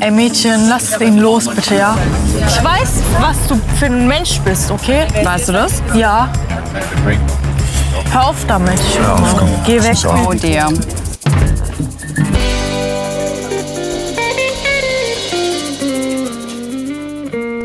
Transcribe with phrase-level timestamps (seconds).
[0.00, 1.94] Ey Mädchen, lass ihn los bitte, ja?
[2.48, 5.06] Ich weiß, was du für ein Mensch bist, okay?
[5.22, 5.82] Weißt du das?
[5.94, 6.32] Ja.
[8.10, 8.80] Hör auf damit.
[8.98, 9.50] Hör auf, komm.
[9.66, 9.96] Geh weg.
[10.26, 10.72] Oh dear.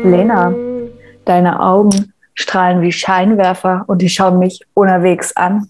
[0.04, 0.52] Lena,
[1.24, 5.68] deine Augen strahlen wie Scheinwerfer und die schauen mich unterwegs an.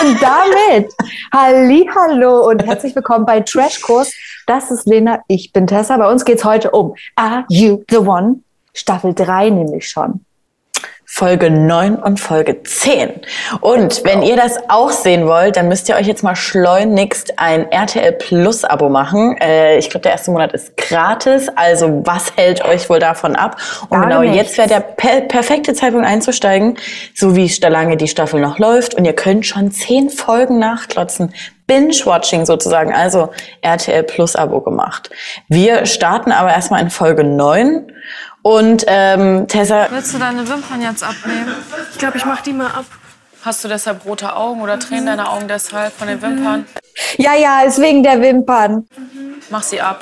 [0.00, 0.92] Und damit
[1.32, 4.12] Hallo und herzlich willkommen bei Trashkurs.
[4.46, 5.96] Das ist Lena, ich bin Tessa.
[5.96, 8.40] Bei uns geht es heute um Are You the One?
[8.74, 10.25] Staffel 3 nämlich schon.
[11.08, 13.20] Folge 9 und Folge 10.
[13.60, 17.70] Und wenn ihr das auch sehen wollt, dann müsst ihr euch jetzt mal schleunigst ein
[17.70, 19.36] RTL Plus Abo machen.
[19.40, 21.48] Äh, ich glaube, der erste Monat ist gratis.
[21.54, 23.56] Also was hält euch wohl davon ab?
[23.88, 24.36] Und Gar genau nichts.
[24.36, 26.76] jetzt wäre der per perfekte Zeitpunkt einzusteigen,
[27.14, 28.94] so wie lange die Staffel noch läuft.
[28.94, 31.32] Und ihr könnt schon 10 Folgen nachklotzen.
[31.66, 33.30] Binge-Watching sozusagen, also
[33.60, 35.10] RTL Plus Abo gemacht.
[35.48, 37.92] Wir starten aber erstmal in Folge 9.
[38.46, 41.52] Und ähm, Tessa, Willst du deine Wimpern jetzt abnehmen?
[41.90, 42.84] Ich glaube, ich mach die mal ab.
[43.42, 46.64] Hast du deshalb rote Augen oder tränen deine Augen deshalb von den Wimpern?
[47.16, 48.86] Ja, ja, ist wegen der Wimpern.
[49.50, 50.00] Mach sie ab.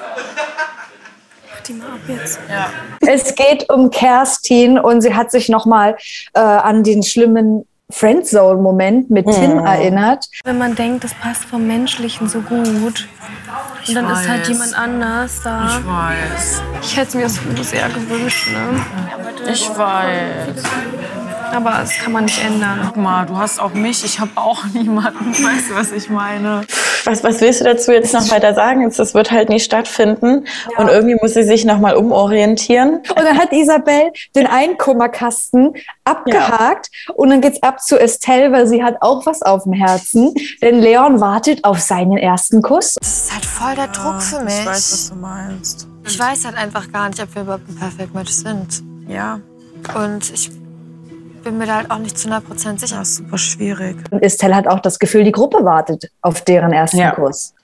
[1.55, 2.39] Mach die mal ab jetzt.
[2.51, 2.69] Ja.
[3.01, 5.97] Es geht um Kerstin und sie hat sich nochmal
[6.35, 10.27] äh, an den schlimmen Friendzone-Moment mit Tim erinnert.
[10.45, 13.09] Wenn man denkt, das passt vom Menschlichen so gut.
[13.87, 14.49] Und dann ist halt weiß.
[14.49, 15.67] jemand anders da.
[15.67, 16.63] Ich weiß.
[16.83, 19.53] Ich hätte es mir so sehr gewünscht, ne?
[19.53, 20.63] Ich weiß.
[21.53, 22.81] Aber das kann man nicht ändern.
[22.87, 25.33] Guck mal, du hast auch mich, ich habe auch niemanden.
[25.33, 26.63] Weißt du, was ich meine?
[27.05, 28.91] was, was willst du dazu jetzt noch weiter sagen?
[28.97, 30.47] Das wird halt nicht stattfinden.
[30.77, 32.97] Und irgendwie muss sie sich nochmal umorientieren.
[32.97, 38.83] Und dann hat Isabel den Einkummerkasten abgehakt und dann geht's ab zu Estelle, weil sie
[38.83, 40.35] hat auch was auf dem Herzen.
[40.63, 42.95] Denn Leon wartet auf seinen ersten Kuss.
[43.01, 44.55] Das ist halt voll der Druck für mich.
[44.61, 45.87] Ich weiß, was du meinst.
[46.07, 48.83] Ich weiß halt einfach gar nicht, ob wir überhaupt ein Perfect Match sind.
[49.09, 49.41] Ja,
[49.95, 50.51] Und ich
[51.45, 52.97] bin mir da halt auch nicht zu 100% sicher.
[52.99, 53.97] das ist super schwierig.
[54.11, 57.13] Und Estelle hat auch das Gefühl, die Gruppe wartet auf deren ersten Ja.
[57.13, 57.55] Kuss.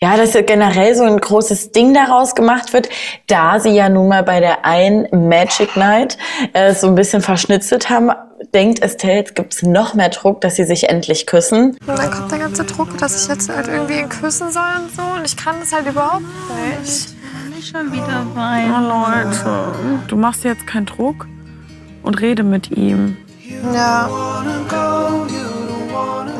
[0.00, 2.88] Ja, dass generell so ein großes Ding daraus gemacht wird,
[3.26, 6.16] da sie ja nun mal bei der einen Magic Night
[6.52, 8.12] äh, so ein bisschen verschnitzelt haben,
[8.54, 11.76] denkt Estelle, jetzt gibt's noch mehr Druck, dass sie sich endlich küssen.
[11.84, 14.94] Und dann kommt der ganze Druck, dass ich jetzt halt irgendwie ihn küssen soll und
[14.94, 15.02] so.
[15.02, 16.22] Und ich kann das halt überhaupt
[16.78, 17.08] nicht.
[17.60, 18.72] Schon wieder weinen.
[18.72, 20.04] Oh, Leute.
[20.06, 21.26] Du machst jetzt keinen Druck
[22.08, 23.18] und rede mit ihm.
[23.74, 24.08] Ja.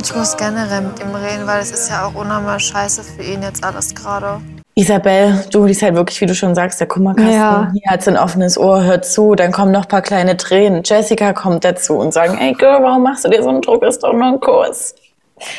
[0.03, 3.43] Ich muss generell mit ihm reden, weil es ist ja auch unnormal scheiße für ihn
[3.43, 4.41] jetzt alles gerade.
[4.75, 7.33] Isabel, du, die ist halt wirklich, wie du schon sagst, der Kummerkasten.
[7.35, 7.71] Ja.
[7.75, 10.83] Hier hat ein offenes Ohr, hört zu, dann kommen noch ein paar kleine Tränen.
[10.85, 13.83] Jessica kommt dazu und sagen, ey Girl, warum machst du dir so einen Druck?
[13.83, 14.95] Ist doch nur ein Kurs.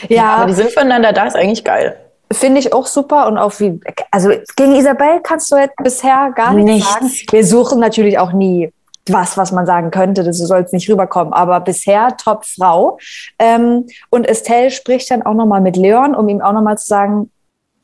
[0.08, 1.96] Ja, Aber die sind füreinander da, ist eigentlich geil.
[2.32, 3.28] finde ich auch super.
[3.28, 6.94] Und auch wie, also gegen Isabel kannst du jetzt bisher gar nichts, Nichts.
[6.94, 7.12] sagen.
[7.32, 8.72] Wir suchen natürlich auch nie
[9.12, 11.34] was, was man sagen könnte, das soll es nicht rüberkommen.
[11.34, 12.98] Aber bisher Top-Frau.
[13.38, 17.32] Ähm, und Estelle spricht dann auch nochmal mit Leon, um ihm auch nochmal zu sagen,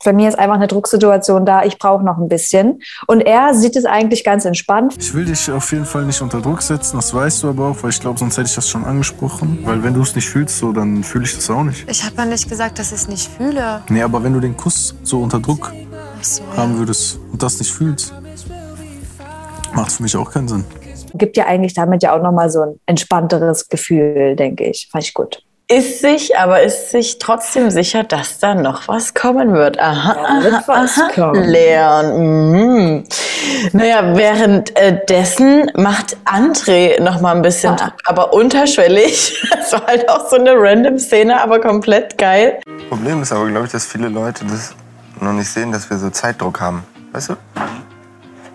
[0.04, 2.82] bei mir ist einfach eine Drucksituation da, ich brauche noch ein bisschen.
[3.06, 4.94] Und er sieht es eigentlich ganz entspannt.
[4.98, 7.82] Ich will dich auf jeden Fall nicht unter Druck setzen, das weißt du aber auch,
[7.82, 9.60] weil ich glaube, sonst hätte ich das schon angesprochen.
[9.64, 11.88] Weil wenn du es nicht fühlst, so, dann fühle ich das auch nicht.
[11.90, 13.82] Ich habe ja nicht gesagt, dass ich es nicht fühle.
[13.88, 15.72] Nee, aber wenn du den Kuss so unter Druck
[16.20, 16.78] so, haben ja.
[16.78, 18.12] würdest und das nicht fühlst,
[19.74, 20.64] macht für mich auch keinen Sinn.
[21.18, 24.88] Gibt ja eigentlich damit ja auch nochmal so ein entspannteres Gefühl, denke ich.
[24.90, 25.42] Fand ich gut.
[25.68, 29.80] Ist sich, aber ist sich trotzdem sicher, dass da noch was kommen wird.
[29.80, 31.08] Aha, Da wird aha, was aha.
[31.12, 31.42] kommen.
[31.42, 32.52] Leon.
[32.52, 33.04] Mhm.
[33.72, 37.76] Naja, währenddessen macht André noch mal ein bisschen, Ah.
[37.76, 39.42] Druck, aber unterschwellig.
[39.50, 42.60] Das war halt auch so eine random Szene, aber komplett geil.
[42.88, 44.72] Problem ist aber, glaube ich, dass viele Leute das
[45.20, 46.84] noch nicht sehen, dass wir so Zeitdruck haben.
[47.10, 47.34] Weißt du?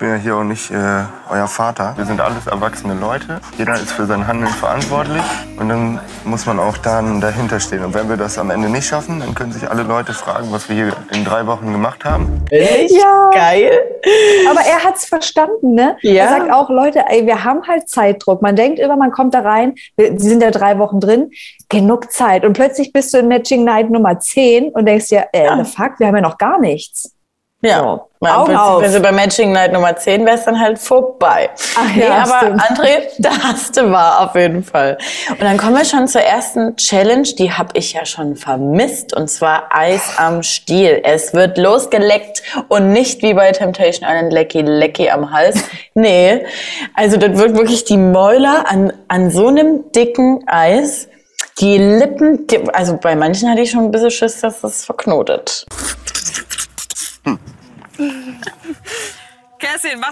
[0.01, 1.93] Ich bin ja hier auch nicht äh, euer Vater.
[1.95, 3.39] Wir sind alles erwachsene Leute.
[3.59, 5.21] Jeder ist für sein Handeln verantwortlich.
[5.59, 7.83] Und dann muss man auch dann dahinter stehen.
[7.85, 10.67] Und wenn wir das am Ende nicht schaffen, dann können sich alle Leute fragen, was
[10.69, 12.43] wir hier in drei Wochen gemacht haben.
[12.49, 13.29] Echt Ja.
[13.31, 13.71] geil.
[14.49, 15.95] Aber er hat's verstanden, ne?
[16.01, 16.23] Ja.
[16.23, 18.41] Er sagt auch, Leute, ey, wir haben halt Zeitdruck.
[18.41, 21.29] Man denkt immer, man kommt da rein, wir, sie sind ja drei Wochen drin,
[21.69, 22.43] genug Zeit.
[22.43, 25.63] Und plötzlich bist du in Matching Night Nummer 10 und denkst dir, äh, Ja.
[25.63, 27.11] the fuck, wir haben ja noch gar nichts.
[27.63, 27.79] Ja,
[28.19, 28.81] So, Augen wenn- auf.
[28.81, 31.49] Wenn sie bei Matching Night Nummer 10 wäre es dann halt vorbei.
[31.77, 32.61] Ach nee, ja, aber stimmt.
[32.61, 32.87] André,
[33.19, 34.97] da hast du war auf jeden Fall.
[35.29, 39.27] Und dann kommen wir schon zur ersten Challenge, die habe ich ja schon vermisst, und
[39.29, 41.01] zwar Eis am Stiel.
[41.03, 45.63] Es wird losgeleckt und nicht wie bei Temptation Island Lecky Lecky am Hals.
[45.93, 46.45] Nee,
[46.95, 51.09] also das wird wirklich die Mäuler an, an so einem dicken Eis.
[51.59, 55.65] Die Lippen, die, also bei manchen hatte ich schon ein bisschen Schiss, dass das verknotet.
[59.77, 60.11] Damn well.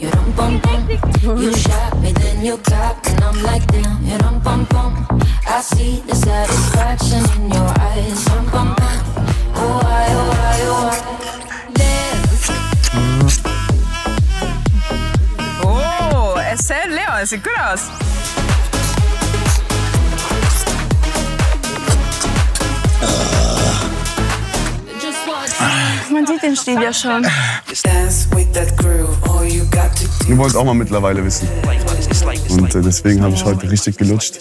[0.00, 0.88] You dum bum bum.
[1.38, 4.02] You shot me, then you clapped, and I'm like damn.
[4.04, 5.06] You dum bum bum.
[5.46, 8.24] I see the satisfaction in your eyes.
[8.24, 8.98] Dum bum bum.
[9.54, 10.90] Oh I, oh I, oh I.
[11.74, 12.50] Dance.
[15.64, 17.44] Oh, Estelle Leon, das sieht
[26.10, 27.24] Man sieht den Stil ja schon.
[30.28, 31.48] Wollen es auch mal mittlerweile wissen.
[32.50, 34.38] Und äh, deswegen habe ich heute richtig gelutscht.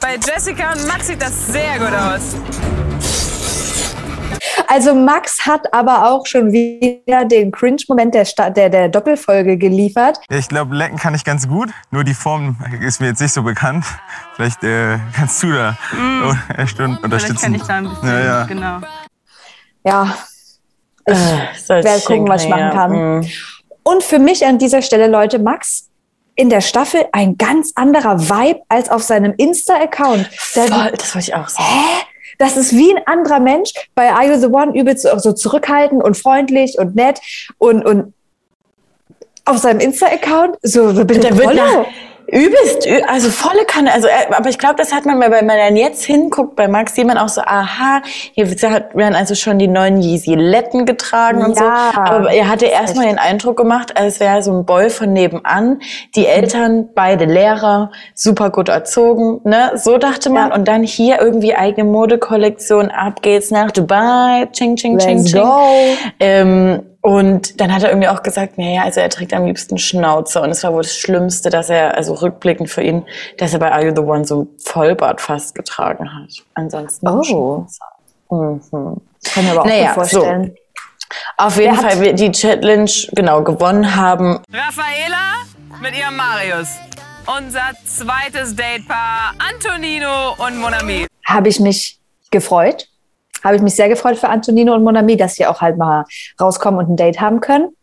[0.00, 2.36] Bei Jessica und Max sieht das sehr gut aus.
[4.70, 10.18] Also Max hat aber auch schon wieder den Cringe-Moment der, der, der Doppelfolge geliefert.
[10.28, 11.70] Ich glaube, lecken kann ich ganz gut.
[11.90, 13.86] Nur die Form ist mir jetzt nicht so bekannt.
[14.36, 15.76] Vielleicht äh, kannst du da
[16.22, 17.46] oh, echt un- unterstützen.
[17.46, 18.44] ein bisschen, Ja, ja.
[18.44, 18.80] genau.
[19.88, 20.18] Ja,
[21.04, 21.14] Äh,
[21.56, 22.92] soll werde gucken, was ich machen kann.
[22.92, 23.30] Mhm.
[23.82, 25.88] Und für mich an dieser Stelle, Leute, Max
[26.34, 30.28] in der Staffel ein ganz anderer Vibe als auf seinem Insta-Account.
[30.54, 30.70] Das
[31.14, 31.66] wollte ich auch sagen.
[31.66, 32.04] Hä?
[32.38, 33.72] Das ist wie ein anderer Mensch.
[33.94, 37.20] Bei Are You the One übelst so, so zurückhaltend und freundlich und nett
[37.56, 38.14] und, und
[39.46, 41.86] auf seinem Insta-Account so, so Der wird nach,
[42.30, 43.92] übelst, also volle Kanne.
[43.92, 46.94] Also, äh, aber ich glaube, das hat man, wenn man dann jetzt hinguckt bei Max,
[46.94, 48.02] sieht man auch so, aha,
[48.32, 51.90] hier werden also schon die neuen Yeezy-Letten getragen und Ja.
[51.94, 52.00] so.
[52.00, 55.80] Aber er hatte erstmal den Eindruck gemacht, als wäre so ein Boy von nebenan.
[56.14, 59.72] Die Eltern, beide Lehrer, super gut erzogen, ne?
[59.76, 60.50] So dachte man.
[60.50, 60.54] Ja.
[60.54, 65.40] Und dann hier irgendwie eigene Modekollektion, ab geht's nach Dubai, ching, ching, ching, Let's ching.
[65.42, 65.74] go.
[66.20, 70.42] Ähm, und dann hat er irgendwie auch gesagt, naja, also er trägt am liebsten Schnauze.
[70.42, 73.06] Und es war wohl das Schlimmste, dass er, also rückblickend für ihn,
[73.38, 76.28] dass er bei Are You the One so ein Vollbart fast getragen hat.
[76.52, 77.64] Ansonsten Oh.
[78.30, 79.00] Mhm.
[79.24, 80.54] Kann mir aber auch Naja, vorstellen.
[81.38, 84.42] Auf jeden Fall, wir die Challenge genau gewonnen haben.
[84.52, 85.46] Raffaela
[85.80, 86.68] mit ihrem Marius.
[87.38, 91.06] Unser zweites Datepaar Antonino und Monami.
[91.24, 91.98] Habe ich mich
[92.30, 92.86] gefreut.
[93.44, 96.04] Habe ich mich sehr gefreut für Antonino und Monami, dass sie auch halt mal
[96.40, 97.74] rauskommen und ein Date haben können.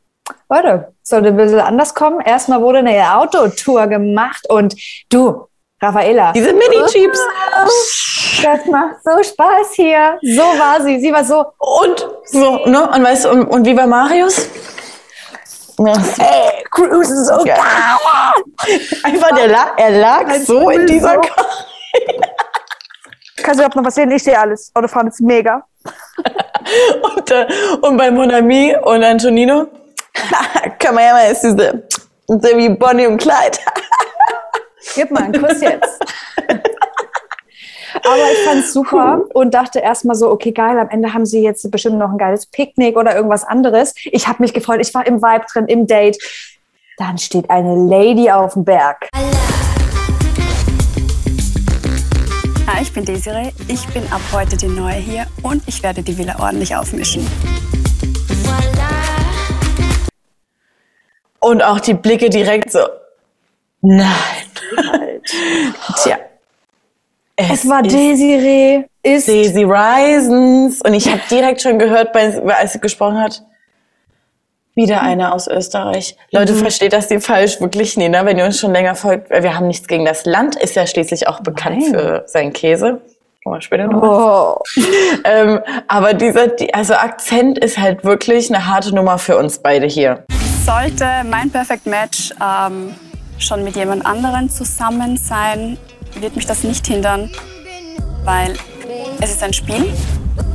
[0.49, 2.19] Leute, sollte ein bisschen anders kommen.
[2.19, 4.75] Erstmal wurde eine Autotour gemacht und
[5.09, 5.47] du,
[5.81, 7.19] Raffaela, Diese Mini-Jeeps.
[8.43, 10.17] das macht so Spaß hier.
[10.21, 10.99] So war sie.
[10.99, 12.89] Sie war so, Und so, ne?
[12.89, 14.47] Und weißt du, und, und wie war Marius?
[15.77, 17.57] Ja, ey, Cruise so geil.
[19.03, 21.17] Einfach, der er lag so in dieser.
[21.17, 21.47] Karre.
[23.45, 24.09] Kannst du überhaupt noch was sehen?
[24.09, 24.71] Ich sehe alles.
[24.73, 25.63] Autofahren ist mega.
[27.15, 27.45] Und, äh,
[27.81, 29.67] und bei Monami und Antonino,
[30.79, 31.83] kann man ja mal, ist diese,
[32.25, 33.59] so wie Bonnie und Clyde.
[34.95, 35.99] Gib mal einen Kuss jetzt.
[38.03, 41.43] Aber ich fand es super und dachte erstmal so, okay, geil, am Ende haben sie
[41.43, 43.93] jetzt bestimmt noch ein geiles Picknick oder irgendwas anderes.
[44.05, 46.17] Ich habe mich gefreut, ich war im Vibe drin, im Date.
[46.97, 49.07] Dann steht eine Lady auf dem Berg.
[52.67, 53.51] Hi, ich bin Desiree.
[53.67, 57.25] Ich bin ab heute die Neue hier und ich werde die Villa ordentlich aufmischen.
[61.39, 62.79] Und auch die Blicke direkt so,
[63.81, 64.15] nein.
[66.03, 66.17] Tja.
[67.35, 70.81] Es war ist Desiree, ist Daisy Risens.
[70.81, 73.43] Und ich habe direkt schon gehört, als sie gesprochen hat,
[74.75, 76.17] wieder eine aus Österreich.
[76.31, 77.61] Leute, versteht das die falsch?
[77.61, 78.21] Wirklich nie, ne?
[78.25, 79.29] Wenn ihr uns schon länger folgt.
[79.29, 81.93] Wir haben nichts gegen das Land, ist ja schließlich auch bekannt Nein.
[81.93, 83.01] für seinen Käse.
[83.43, 84.01] Kommen wir später noch.
[84.01, 84.63] Oh.
[85.23, 89.87] Ähm, aber dieser, die, also Akzent ist halt wirklich eine harte Nummer für uns beide
[89.87, 90.23] hier.
[90.63, 92.93] Sollte mein Perfect Match ähm,
[93.39, 95.77] schon mit jemand anderen zusammen sein,
[96.19, 97.31] wird mich das nicht hindern,
[98.23, 98.53] weil
[99.19, 99.91] es ist ein Spiel.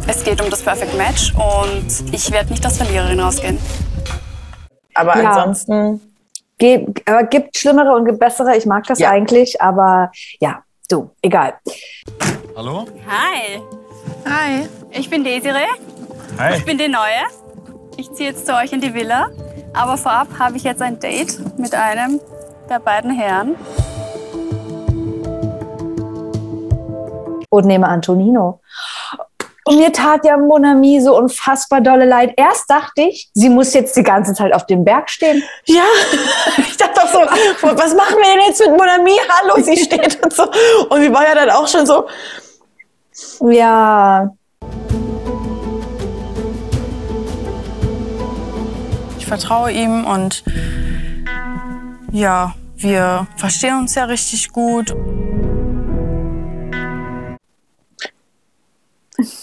[0.06, 3.58] Es geht um das Perfect Match und ich werde nicht als Verliererin rausgehen.
[4.94, 5.30] Aber Ja.
[5.30, 6.00] ansonsten,
[6.58, 8.54] Ge aber gibt schlimmere und gibt bessere.
[8.56, 9.10] Ich mag das Ja.
[9.10, 11.54] eigentlich, aber ja, du, egal.
[12.54, 12.86] Hallo?
[13.08, 13.62] Hi,
[14.26, 14.68] Hi.
[14.90, 15.64] ich bin Desiree.
[16.38, 16.56] Hi.
[16.58, 17.22] Ich bin die Neue.
[17.96, 19.30] Ich ziehe jetzt zu euch in die Villa.
[19.72, 22.20] Aber vorab habe ich jetzt ein Date mit einem
[22.68, 23.54] der beiden Herren.
[27.48, 28.60] Und nehme Antonino.
[29.64, 32.32] Und mir tat ja Monami so unfassbar dolle leid.
[32.36, 35.42] Erst dachte ich, sie muss jetzt die ganze Zeit auf dem Berg stehen.
[35.66, 35.82] ja,
[36.58, 39.12] ich dachte auch so, was machen wir denn jetzt mit Monami?
[39.28, 40.44] Hallo, sie steht und so.
[40.88, 42.06] Und sie war ja dann auch schon so,
[43.40, 44.30] Ja,
[49.18, 50.42] Ich vertraue ihm und
[52.10, 54.94] ja, wir verstehen uns ja richtig gut.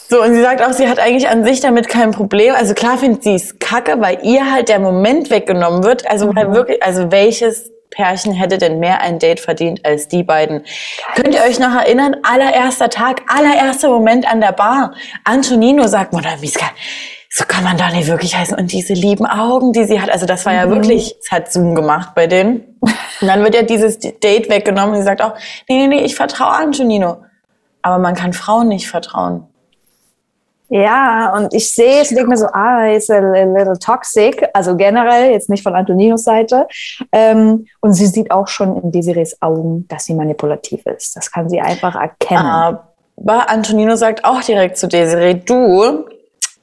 [0.10, 2.56] So, und sie sagt auch, sie hat eigentlich an sich damit kein Problem.
[2.56, 6.10] Also klar findet sie es kacke, weil ihr halt der Moment weggenommen wird.
[6.10, 10.64] Also weil wirklich, also welches Pärchen hätte denn mehr ein Date verdient als die beiden?
[11.16, 12.16] Könnt ihr euch noch erinnern?
[12.24, 14.94] Allererster Tag, allererster Moment an der Bar.
[15.26, 16.68] Antonino sagt, Mona Miska,
[17.30, 18.58] so kann man doch nicht wirklich heißen.
[18.58, 21.76] Und diese lieben Augen, die sie hat, also das war ja wirklich, es hat Zoom
[21.76, 22.78] gemacht bei denen.
[23.22, 25.34] Und dann wird ja dieses Date weggenommen und sie sagt auch,
[25.68, 27.24] nee, nee, nee, ich vertraue Antonino.
[27.82, 29.48] Aber man kann Frauen nicht vertrauen.
[30.70, 35.32] Ja, und ich sehe es, denke mir so, ah, ist a little toxic, also generell,
[35.32, 36.68] jetzt nicht von Antoninos Seite.
[37.12, 41.16] Ähm, und sie sieht auch schon in Desirees Augen, dass sie manipulativ ist.
[41.16, 42.46] Das kann sie einfach erkennen.
[43.20, 46.06] Aber Antonino sagt auch direkt zu Desiree, du,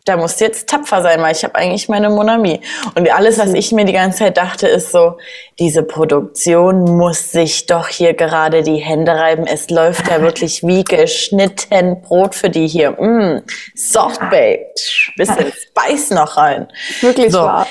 [0.05, 2.61] da musst du jetzt tapfer sein, weil ich habe eigentlich meine Monami.
[2.95, 5.17] Und alles, was ich mir die ganze Zeit dachte, ist so,
[5.59, 9.47] diese Produktion muss sich doch hier gerade die Hände reiben.
[9.47, 12.91] Es läuft ja wirklich wie geschnitten Brot für die hier.
[13.01, 13.43] Mm,
[13.75, 15.13] Softbaked.
[15.17, 16.69] Bisschen Spice noch rein.
[17.01, 17.39] Wirklich so.
[17.39, 17.67] wahr.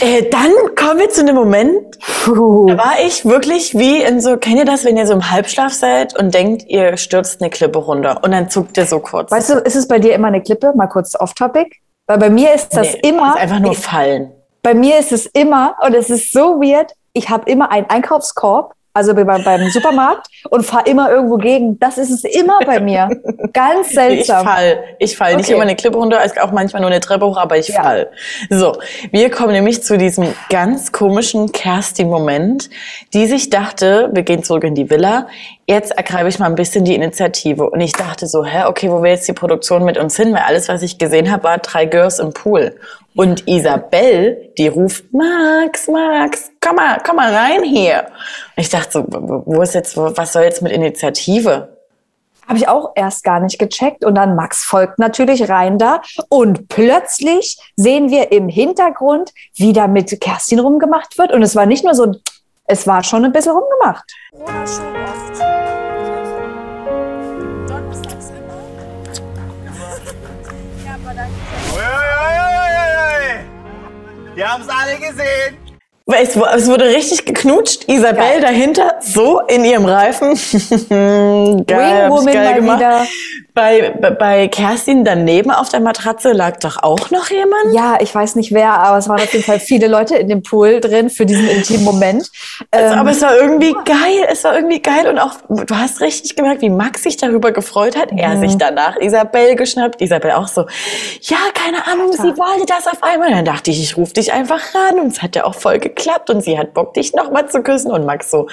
[0.00, 4.56] Äh, dann kommen wir zu einem Moment, da war ich wirklich wie in so, kennt
[4.56, 8.20] ihr das, wenn ihr so im Halbschlaf seid und denkt, ihr stürzt eine Klippe runter
[8.22, 9.30] und dann zuckt ihr so kurz.
[9.30, 10.72] Weißt du, ist es bei dir immer eine Klippe?
[10.76, 11.57] Mal kurz off-topic.
[12.06, 13.34] Weil bei mir ist das Nee, immer.
[13.34, 14.32] ist einfach nur fallen.
[14.62, 18.74] Bei mir ist es immer, und es ist so weird, ich habe immer einen Einkaufskorb,
[18.94, 21.78] also bei, beim Supermarkt, und fahre immer irgendwo gegen.
[21.78, 23.08] Das ist es immer bei mir.
[23.52, 24.46] Ganz Ich seltsam.
[24.46, 24.78] fall.
[24.98, 25.36] Ich fall.
[25.36, 25.54] Nicht Okay.
[25.54, 28.10] immer eine Klippe runter, auch manchmal nur eine Treppe hoch, aber ich fall.
[28.50, 28.76] So,
[29.12, 32.70] wir kommen nämlich zu diesem ganz komischen Kerstin-Moment,
[33.14, 35.26] die sich dachte, wir gehen zurück in die Villa,
[35.66, 37.68] jetzt ergreife ich mal ein bisschen die Initiative.
[37.70, 40.32] Und ich dachte so, hä, okay, wo will jetzt die Produktion mit uns hin?
[40.32, 42.74] Weil alles, was ich gesehen habe, war drei Girls im Pool.
[43.18, 48.06] Und Isabel, die ruft, Max, Max, komm mal, komm mal rein hier.
[48.56, 51.76] Und ich dachte so, wo ist jetzt, was soll jetzt mit Initiative?
[52.46, 54.04] Habe ich auch erst gar nicht gecheckt.
[54.04, 56.00] Und dann Max folgt natürlich rein da.
[56.28, 61.32] Und plötzlich sehen wir im Hintergrund, wie da mit Kerstin rumgemacht wird.
[61.32, 62.16] Und es war nicht nur so, ein-
[62.66, 64.04] es war schon ein bisschen rumgemacht.
[64.32, 64.64] Immer.
[71.76, 72.07] Ja.
[74.38, 75.56] Wir haben es alle gesehen.
[76.06, 77.88] Weil Es, es wurde richtig geknutscht.
[77.88, 80.28] Isabel dahinter, so in ihrem Reifen.
[81.66, 82.78] geil, hab ich Wingwoman geil mal gemacht.
[82.78, 83.06] wieder.
[83.58, 87.74] Bei, bei, Kerstin daneben auf der Matratze lag doch auch noch jemand.
[87.74, 90.44] Ja, ich weiß nicht wer, aber es waren auf jeden Fall viele Leute in dem
[90.44, 92.30] Pool drin für diesen intimen Moment.
[92.70, 96.00] Also, Ähm, aber es war irgendwie geil, es war irgendwie geil und auch, du hast
[96.00, 98.12] richtig gemerkt, wie Max sich darüber gefreut hat.
[98.16, 98.48] Er Mhm.
[98.48, 100.64] sich danach Isabel geschnappt, Isabel auch so,
[101.22, 103.30] ja, keine Ahnung, sie wollte das auf einmal.
[103.30, 106.30] Dann dachte ich, ich rufe dich einfach ran und es hat ja auch voll geklappt
[106.30, 108.46] und sie hat Bock, dich nochmal zu küssen und Max so,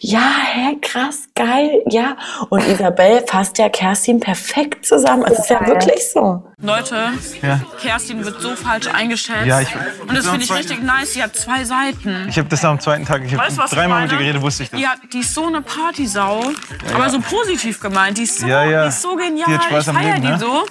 [0.00, 2.18] ja, hä, krass, geil, ja.
[2.50, 4.49] Und Isabel fasst ja Kerstin perfekt
[4.82, 5.24] zusammen.
[5.30, 6.44] Es ist ja wirklich so.
[6.62, 7.10] Leute,
[7.42, 7.60] Ja.
[7.80, 9.46] Kerstin wird so falsch eingeschätzt.
[9.46, 9.68] Ja, ich-
[10.06, 11.14] Und das finde ich richtig nice.
[11.14, 12.26] Sie hat zwei Seiten.
[12.28, 14.78] Ich habe das am zweiten Tag, ich habe dreimal mit ihr geredet, wusste ich das.
[14.80, 16.42] Die, hat, die ist so eine Partysau,
[16.88, 17.10] Ja, aber ja.
[17.10, 18.18] so positiv gemeint.
[18.18, 18.82] Die ist so, Ja, ja.
[18.82, 19.46] Die ist so genial.
[19.48, 20.38] Die hat Spaß ich am feier Leben, die ne?
[20.38, 20.66] so.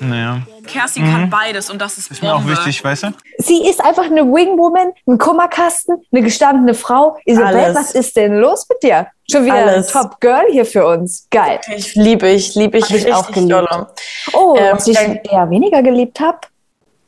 [0.00, 0.42] Naja.
[0.66, 1.12] Kerstin Mhm.
[1.12, 3.08] kann beides und das ist, Ist mir auch wichtig, weißt du?
[3.38, 7.18] Sie ist einfach eine Wingwoman, ein Kummerkasten, eine gestandene Frau.
[7.24, 7.76] Isabel, Alles.
[7.76, 9.06] was ist denn los mit dir?
[9.30, 9.94] Schon wieder Alles.
[9.94, 11.26] ein Top Girl hier für uns.
[11.30, 11.60] Geil.
[11.76, 13.52] Ich liebe ich, liebe ich ich auch geliebt.
[13.52, 13.88] dolle.
[14.32, 16.38] Oh, Ähm, was ich eher weniger geliebt habe.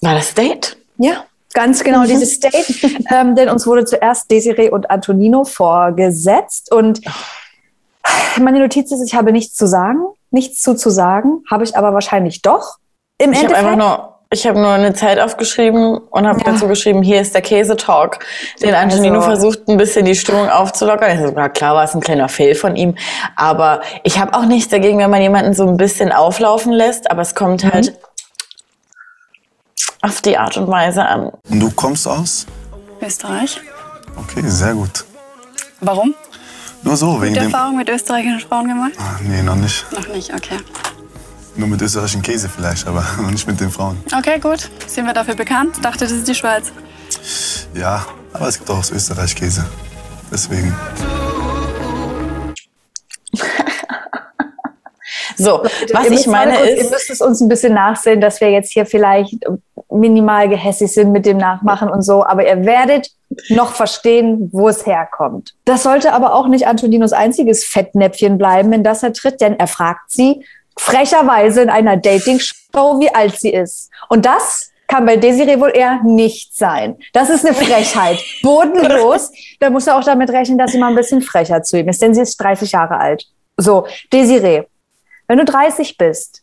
[0.03, 0.77] War das Date?
[0.99, 2.09] Ja, ganz genau Mhm.
[2.09, 2.85] dieses Date.
[3.11, 6.73] ähm, denn uns wurde zuerst Desiree und Antonino vorgesetzt.
[6.73, 7.01] Und
[8.41, 11.93] meine Notiz ist, ich habe nichts zu sagen, nichts zu zu sagen, habe ich aber
[11.95, 12.77] wahrscheinlich doch.
[13.19, 13.55] Im Ich habe Endeffekt.
[13.73, 17.43] einfach nur, ich habe nur eine Zeit aufgeschrieben und habe dazu geschrieben, hier ist der
[17.43, 18.19] Käse-Talk.
[18.63, 21.13] Den Antonino Also- versucht, ein bisschen die Stimmung aufzulockern.
[21.13, 22.97] Ich so, na klar war es ein kleiner Fail von ihm.
[23.37, 27.11] Aber ich habe auch nichts dagegen, wenn man jemanden so ein bisschen auflaufen lässt.
[27.11, 27.73] Aber es kommt Mhm.
[27.73, 27.99] halt
[30.01, 31.31] auf die Art und Weise an.
[31.49, 32.47] Und du kommst aus?
[33.01, 33.61] Österreich.
[34.17, 35.05] Okay, sehr gut.
[35.81, 36.15] Warum?
[36.83, 37.53] Nur so, wegen Gute dem.
[37.53, 38.93] Erfahrung mit österreichischen Frauen gemacht?
[38.99, 39.85] Ah, Nee, noch nicht.
[39.93, 40.57] Noch nicht, okay.
[41.55, 43.99] Nur mit österreichischen Käse vielleicht, aber nicht mit den Frauen.
[44.17, 44.71] Okay, gut.
[44.87, 45.77] Sind wir dafür bekannt?
[45.83, 46.73] Dachte, das ist die Schweiz.
[47.75, 49.65] Ja, aber es gibt auch aus Österreich Käse.
[50.31, 50.75] Deswegen.
[55.37, 58.41] So, was Ihr ich meine kurz, Ihr ist, müsst es uns ein bisschen nachsehen, dass
[58.41, 59.45] wir jetzt hier vielleicht
[59.91, 62.25] minimal gehässig sind mit dem Nachmachen und so.
[62.25, 63.11] Aber ihr werdet
[63.49, 65.55] noch verstehen, wo es herkommt.
[65.65, 69.67] Das sollte aber auch nicht Antoninos einziges Fettnäpfchen bleiben, in das er tritt, denn er
[69.67, 70.45] fragt sie
[70.79, 73.91] frecherweise in einer Dating-Show, wie alt sie ist.
[74.09, 76.97] Und das kann bei Desiree wohl eher nicht sein.
[77.13, 78.19] Das ist eine Frechheit.
[78.43, 79.31] Bodenlos.
[79.59, 82.03] Da muss er auch damit rechnen, dass sie mal ein bisschen frecher zu ihm ist,
[82.03, 83.25] denn sie ist 30 Jahre alt.
[83.57, 84.65] So, Desiree,
[85.29, 86.43] wenn du 30 bist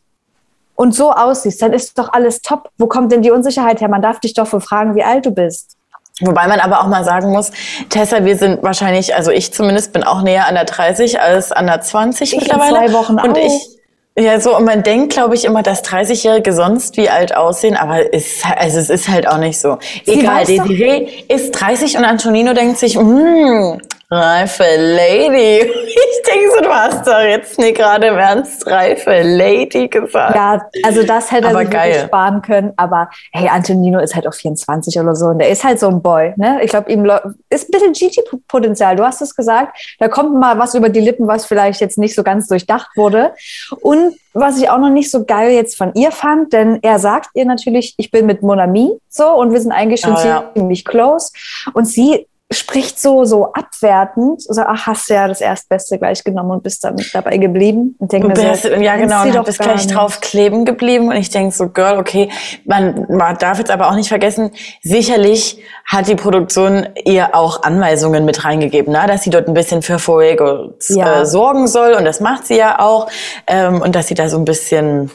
[0.75, 2.69] und so aussiehst, dann ist doch alles top.
[2.77, 3.89] Wo kommt denn die Unsicherheit her?
[3.89, 5.75] Man darf dich doch wohl fragen, wie alt du bist.
[6.21, 7.51] Wobei man aber auch mal sagen muss,
[7.89, 11.67] Tessa, wir sind wahrscheinlich, also ich zumindest bin auch näher an der 30 als an
[11.67, 12.77] der 20 Ich in mittlerweile.
[12.77, 13.37] zwei Wochen und auch.
[13.37, 13.78] ich
[14.19, 18.13] ja, so, und man denkt, glaube ich, immer, dass 30-Jährige sonst wie alt aussehen, aber
[18.13, 19.77] ist, also es ist halt auch nicht so.
[20.05, 25.71] Sie Egal, Desiree ist 30 und Antonino denkt sich, hm, reife Lady.
[26.11, 30.35] Ich denke so, du hast doch jetzt nicht gerade im Ernst reife Lady gesagt.
[30.35, 32.03] Ja, also das hätte er Aber sich geil.
[32.05, 32.73] sparen können.
[32.77, 36.01] Aber hey, Antonino ist halt auch 24 oder so und der ist halt so ein
[36.01, 36.33] Boy.
[36.35, 36.59] Ne?
[36.61, 37.09] Ich glaube, ihm
[37.49, 38.95] ist ein bisschen Gigi-Potenzial.
[38.95, 39.77] Du hast es gesagt.
[39.99, 43.33] Da kommt mal was über die Lippen, was vielleicht jetzt nicht so ganz durchdacht wurde.
[43.81, 47.29] Und was ich auch noch nicht so geil jetzt von ihr fand, denn er sagt
[47.33, 50.51] ihr natürlich, ich bin mit Monami so und wir sind eigentlich schon Oh, ja.
[50.55, 51.31] ziemlich close.
[51.73, 56.49] Und sie spricht so, so abwertend, so, ach, hast du ja das Erstbeste gleich genommen
[56.51, 57.95] und bist damit dabei geblieben.
[57.99, 59.93] Und denke mir so, Bist- ja, genau, und gar gleich nicht.
[59.95, 61.09] drauf kleben geblieben.
[61.09, 62.29] Und ich denk so, Girl, okay,
[62.65, 64.49] man, man darf jetzt aber auch nicht vergessen,
[64.81, 69.03] sicherlich hat die Produktion ihr auch Anweisungen mit reingegeben, ne?
[69.07, 71.21] dass sie dort ein bisschen für Fuego Ja.
[71.21, 71.93] äh, sorgen soll.
[71.93, 73.07] Und das macht sie ja auch.
[73.45, 75.11] Ähm, und dass sie da so ein bisschen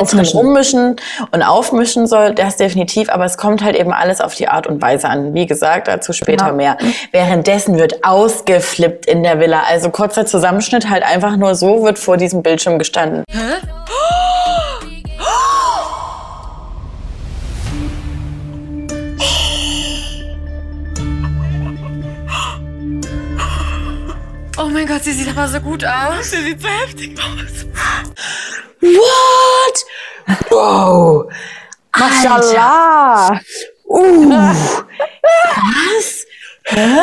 [0.00, 0.38] Aufmischen.
[0.38, 0.96] rummischen
[1.30, 4.80] und aufmischen soll, das definitiv, aber es kommt halt eben alles auf die Art und
[4.80, 5.34] Weise an.
[5.34, 6.52] Wie gesagt, dazu später Ja.
[6.52, 6.76] mehr.
[7.10, 9.62] Währenddessen wird ausgeflippt in der Villa.
[9.68, 13.24] Also kurzer Zusammenschnitt, halt einfach nur so wird vor diesem Bildschirm gestanden.
[24.62, 26.30] Oh mein Gott, sie sieht aber so gut aus.
[26.30, 27.66] Sie sieht so heftig aus.
[28.80, 30.50] What?
[30.50, 31.32] Wow.
[31.98, 33.40] Mashallah.
[33.88, 34.30] Uh.
[34.30, 36.26] Was?
[36.66, 37.00] Hä?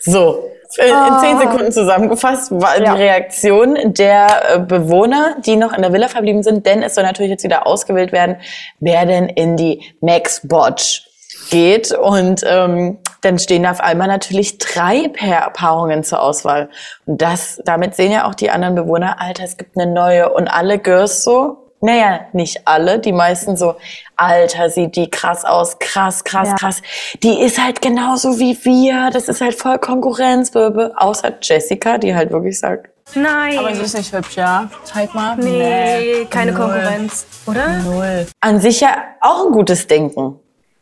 [0.00, 0.44] So.
[0.76, 2.94] In, in zehn Sekunden zusammengefasst war Ja.
[2.94, 7.04] die Reaktion der äh, Bewohner, die noch in der Villa verblieben sind, denn es soll
[7.04, 8.36] natürlich jetzt wieder ausgewählt werden,
[8.78, 11.07] wer denn in die Max Botch
[11.50, 11.92] geht.
[11.92, 16.68] Und ähm, dann stehen auf einmal natürlich drei Pa- Paarungen zur Auswahl.
[17.06, 20.32] Und das, damit sehen ja auch die anderen Bewohner, Alter, es gibt eine neue.
[20.32, 23.76] Und alle Girls so, naja, nicht alle, die meisten so,
[24.16, 26.54] Alter, sieht die krass aus, krass, krass, Ja.
[26.56, 26.82] krass.
[27.22, 30.92] Die ist halt genauso wie wir, das ist halt voll Konkurrenz, Böbe.
[30.96, 33.58] außer Jessica, die halt wirklich sagt, Nein.
[33.58, 34.68] Aber sie ist nicht hübsch, ja?
[34.84, 35.34] Zeig mal.
[35.38, 36.60] nee, keine Null.
[36.60, 37.78] Konkurrenz, oder?
[37.78, 38.26] Null.
[38.40, 38.90] an sich ja
[39.22, 40.38] auch ein gutes Denken.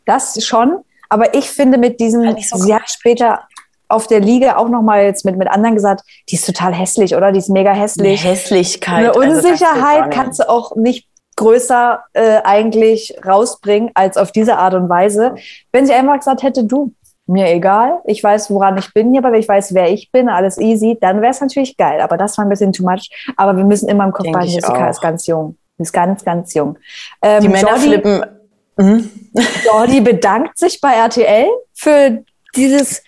[0.06, 0.78] Das schon,
[1.10, 3.40] aber ich finde mit diesem, Halt so sie hat später
[3.88, 7.14] auf der Liga auch noch mal jetzt mit, mit anderen gesagt, die ist total hässlich,
[7.14, 7.30] oder?
[7.30, 8.24] Die ist mega Eine hässlich.
[8.24, 8.94] Hässlichkeit.
[8.98, 10.16] Eine also Unsicherheit nicht.
[10.16, 15.34] kannst du auch nicht größer äh, eigentlich rausbringen als auf diese Art und Weise.
[15.70, 16.94] Wenn sie einfach gesagt hätte, du,
[17.28, 20.58] mir egal, ich weiß, woran ich bin hier, aber ich weiß, wer ich bin, alles
[20.58, 22.00] easy, dann wäre es natürlich geil.
[22.00, 23.10] Aber das war ein bisschen too much.
[23.36, 24.90] Aber wir müssen immer im Kopf behalten, Jessica auch.
[24.90, 25.56] ist ganz jung.
[25.76, 26.78] Sie ist ganz, ganz jung.
[27.20, 28.24] Ähm, Die Männer Jordi- flippen.
[28.76, 29.10] Mhm.
[29.64, 32.22] Jordi bedankt sich bei RTL für
[32.54, 33.02] dieses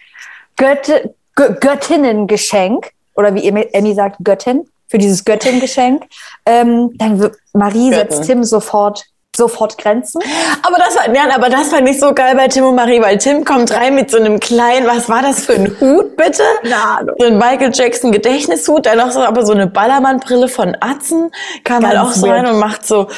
[0.56, 6.04] Götte, Gö Göttinnengeschenk oder wie Emmy sagt, Göttin, für dieses Göttin-Geschenk.
[6.46, 8.10] Ähm, dann Marie Götten.
[8.10, 9.04] setzt Tim sofort,
[9.36, 10.22] sofort Grenzen.
[10.62, 13.18] Aber das war, ja, aber das war nicht so geil bei Tim und Marie, weil
[13.18, 16.42] Tim kommt rein mit so einem kleinen, was war das für ein Hut, bitte?
[16.64, 21.30] Na, So ein Michael Jackson Gedächtnishut, dann noch so, aber so eine Ballermann-Brille von Atzen,
[21.64, 23.08] kam halt auch Ganz so rein und macht so,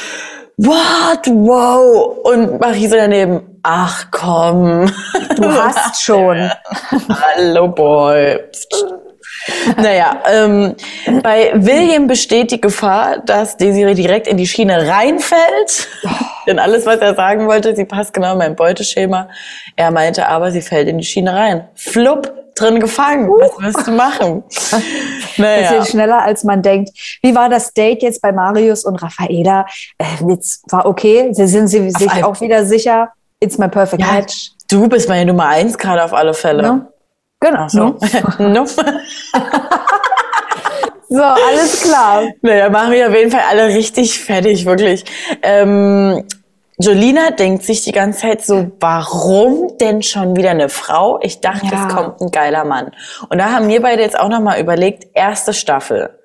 [0.57, 2.19] what, wow.
[2.23, 4.91] Und Marie so daneben, ach komm.
[5.35, 6.37] Du hast schon.
[7.09, 8.39] Hallo, Boy.
[9.77, 10.75] Naja, ähm,
[11.23, 15.87] bei William besteht die Gefahr, dass Desiree direkt in die Schiene reinfällt.
[16.47, 19.29] Denn alles, was er sagen wollte, sie passt genau in mein Beuteschema.
[19.75, 21.67] Er meinte aber, sie fällt in die Schiene rein.
[21.75, 23.29] Flupp, drin gefangen.
[23.29, 24.43] Was wirst du machen?
[25.37, 25.69] Naja.
[25.71, 26.89] Bisschen schneller, als man denkt.
[27.23, 29.65] Wie war das Date jetzt bei Marius und Raffaela?
[29.97, 31.29] Äh, jetzt war okay.
[31.31, 33.09] Sie sind sie sich auch wieder sicher.
[33.39, 34.51] It's my perfect Ja, match.
[34.69, 36.61] du bist meine Nummer eins gerade auf alle Fälle.
[36.63, 36.85] Ne?
[37.41, 37.67] Genau.
[37.67, 37.97] So.
[38.39, 38.65] no.
[41.13, 42.23] So, alles klar.
[42.41, 45.03] Naja, machen wir auf jeden Fall alle richtig fertig, wirklich.
[45.41, 46.23] Ähm,
[46.79, 51.19] Jolina denkt sich die ganze Zeit so, warum denn schon wieder eine Frau?
[51.21, 51.87] Ich dachte, Ja.
[51.89, 52.91] es kommt ein geiler Mann.
[53.27, 56.17] Und da haben wir beide jetzt auch nochmal überlegt, erste Staffel.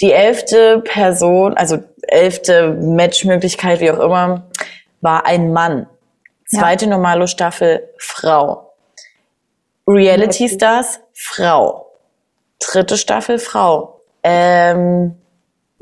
[0.00, 4.44] Die elfte Person, also elfte Matchmöglichkeit, wie auch immer,
[5.02, 5.86] war ein Mann.
[6.46, 8.71] Zweite normale Staffel, Frau.
[9.86, 11.86] Reality Stars, Frau.
[12.58, 14.00] Dritte Staffel, Frau.
[14.22, 15.16] Ähm,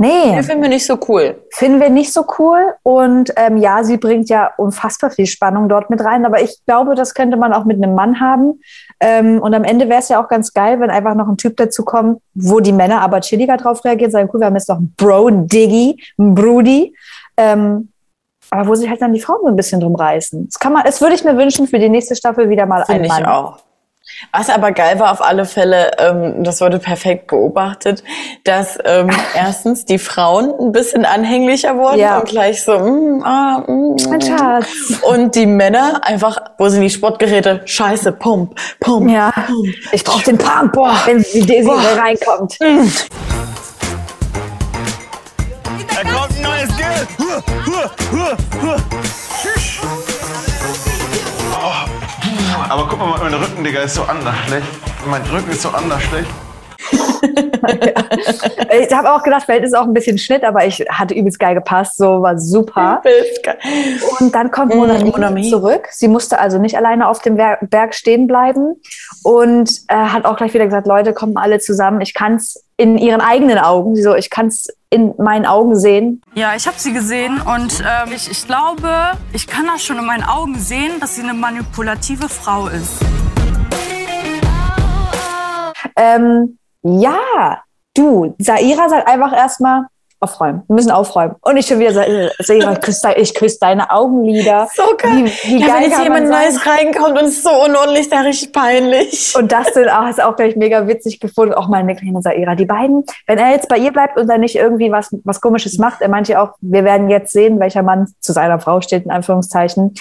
[0.01, 0.33] Nee.
[0.35, 1.45] Den finden wir nicht so cool.
[1.51, 2.73] Finden wir nicht so cool.
[2.83, 6.25] Und ähm, ja, sie bringt ja unfassbar viel Spannung dort mit rein.
[6.25, 8.63] Aber ich glaube, das könnte man auch mit einem Mann haben.
[8.99, 11.59] Ähm, und am Ende wäre es ja auch ganz geil, wenn einfach noch ein Typ
[11.59, 14.79] dazu kommt, wo die Männer aber chilliger drauf reagieren, sagen, cool, wir haben jetzt noch
[14.79, 16.97] einen Bro-Diggy, einen Brudi.
[17.37, 17.93] Ähm,
[18.51, 20.47] aber wo sich halt dann die Frauen so ein bisschen drum reißen.
[20.47, 22.87] Das kann man, das würde ich mir wünschen für die nächste Staffel wieder mal ein
[22.87, 23.27] Finde ich Mann.
[23.27, 23.59] auch.
[24.33, 28.05] Was aber geil war auf alle Fälle, ähm, das wurde perfekt beobachtet,
[28.45, 32.19] dass ähm, erstens die Frauen ein bisschen anhänglicher wurden Ja.
[32.19, 34.67] und gleich so, mm, ah, mm, Mein Schatz.
[35.03, 37.63] Und die Männer einfach, wo sind die Sportgeräte?
[37.65, 39.11] Scheiße, Pump, Pump.
[39.11, 39.33] Ja.
[39.93, 41.99] Ich brauche den Pump, wenn die Desiree Boah.
[42.03, 42.57] reinkommt.
[42.61, 42.67] Da
[46.09, 47.07] kommt ein neues Skill.
[47.19, 48.77] Huh, huh, huh, huh.
[52.71, 54.67] Aber guck mal, mein Rücken, Digga, ist so anders schlecht.
[55.05, 56.31] Mein Rücken ist so anders schlecht.
[58.73, 61.55] Ich habe auch gedacht, vielleicht ist auch ein bisschen Schnitt, aber ich hatte übelst geil
[61.55, 63.03] gepasst, so war super.
[63.05, 63.59] Übelst geil.
[64.19, 65.51] Und dann kommt Monami, Monami.
[65.51, 65.89] zurück.
[65.91, 68.81] Sie musste also nicht alleine auf dem Berg stehen bleiben
[69.23, 72.01] und äh, hat auch gleich wieder gesagt, Leute, kommen alle zusammen.
[72.01, 75.77] Ich kann es in ihren eigenen Augen, sie so, ich kann es in meinen Augen
[75.79, 76.21] sehen.
[76.35, 80.05] Ja, ich habe sie gesehen und ähm, ich, ich glaube, ich kann das schon in
[80.05, 83.01] meinen Augen sehen, dass sie eine manipulative Frau ist.
[85.97, 87.63] Ähm, ja,
[87.95, 89.87] du, Saira sagt einfach erstmal,
[90.21, 90.63] aufräumen.
[90.69, 91.35] Wir müssen aufräumen.
[91.41, 92.05] Und ich schon wieder, Sa-
[92.39, 94.69] Saira, ich küsse, ich küsse deine Augenlider.
[94.75, 95.25] So geil.
[95.43, 96.29] Wie, wie ja, geil wenn jetzt jemand?
[96.29, 99.35] Neues reinkommt und es ist so unordentlich, ja richtig peinlich.
[99.37, 101.55] Und das sind auch, ist auch gleich mega witzig gefunden.
[101.55, 102.55] Auch meine kleine Saira.
[102.55, 105.79] Die beiden, wenn er jetzt bei ihr bleibt und dann nicht irgendwie was, was Komisches
[105.79, 109.05] macht, er meinte ja auch, wir werden jetzt sehen, welcher Mann zu seiner Frau steht,
[109.05, 109.95] in Anführungszeichen.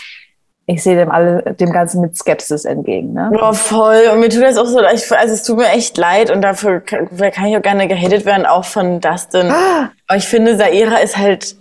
[0.72, 3.32] Ich sehe dem alle, dem Ganzen mit Skepsis entgegen, ne?
[3.34, 4.04] Boah, voll.
[4.14, 4.94] Und mir tut das auch so leid.
[4.94, 8.24] Ich- Also es tut mir echt leid und dafür kann, kann ich auch gerne gehatet
[8.24, 9.50] werden, auch von Dustin.
[9.50, 11.56] Aber ich finde, Saira ist halt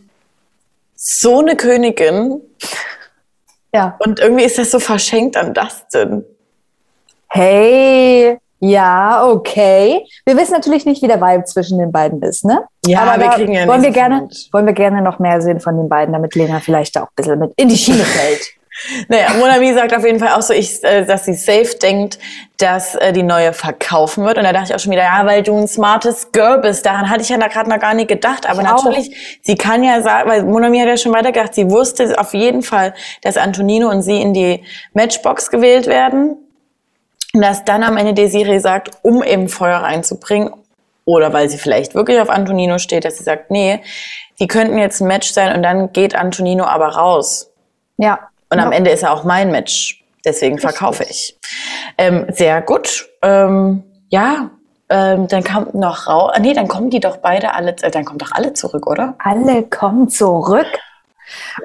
[0.94, 2.42] so eine Königin.
[3.74, 3.96] Ja.
[4.00, 6.24] Und irgendwie ist das so verschenkt an Dustin.
[7.28, 10.04] Hey, ja, okay.
[10.26, 12.64] Wir wissen natürlich nicht, wie der Vibe zwischen den beiden ist, ne?
[12.86, 15.76] Ja, Aber wir kriegen ja wollen wir gerne, wollen wir gerne noch mehr sehen von
[15.76, 18.57] den beiden, damit Lena vielleicht auch ein bisschen mit in die Schiene fällt.
[19.08, 22.18] Naja, Monami sagt auf jeden Fall auch so, ich, äh, dass sie safe denkt,
[22.58, 24.38] dass äh, die neue verkaufen wird.
[24.38, 26.86] Und da dachte ich auch schon wieder, ja, weil du ein smartes Girl bist.
[26.86, 28.48] Daran hatte ich ja gerade noch gar nicht gedacht.
[28.48, 28.84] Aber Ich auch.
[28.84, 32.62] natürlich, sie kann ja sagen, weil Monami hat ja schon weitergedacht, sie wusste auf jeden
[32.62, 36.36] Fall, dass Antonino und sie in die Matchbox gewählt werden.
[37.34, 40.52] Und dass dann am Ende Desiree sagt, um eben Feuer reinzubringen,
[41.04, 43.80] oder weil sie vielleicht wirklich auf Antonino steht, dass sie sagt, nee,
[44.40, 47.50] die könnten jetzt ein Match sein und dann geht Antonino aber raus.
[47.96, 48.27] Ja.
[48.50, 50.04] Und am Ende ist er auch mein Match.
[50.24, 51.38] Deswegen verkaufe ich.
[51.96, 53.08] Ähm, sehr gut.
[53.22, 54.50] Ähm, ja,
[54.88, 56.32] ähm, dann kommt noch raus.
[56.40, 59.14] Nee, dann kommen die doch beide alle, äh, dann kommen doch alle zurück, oder?
[59.18, 60.66] Alle kommen zurück.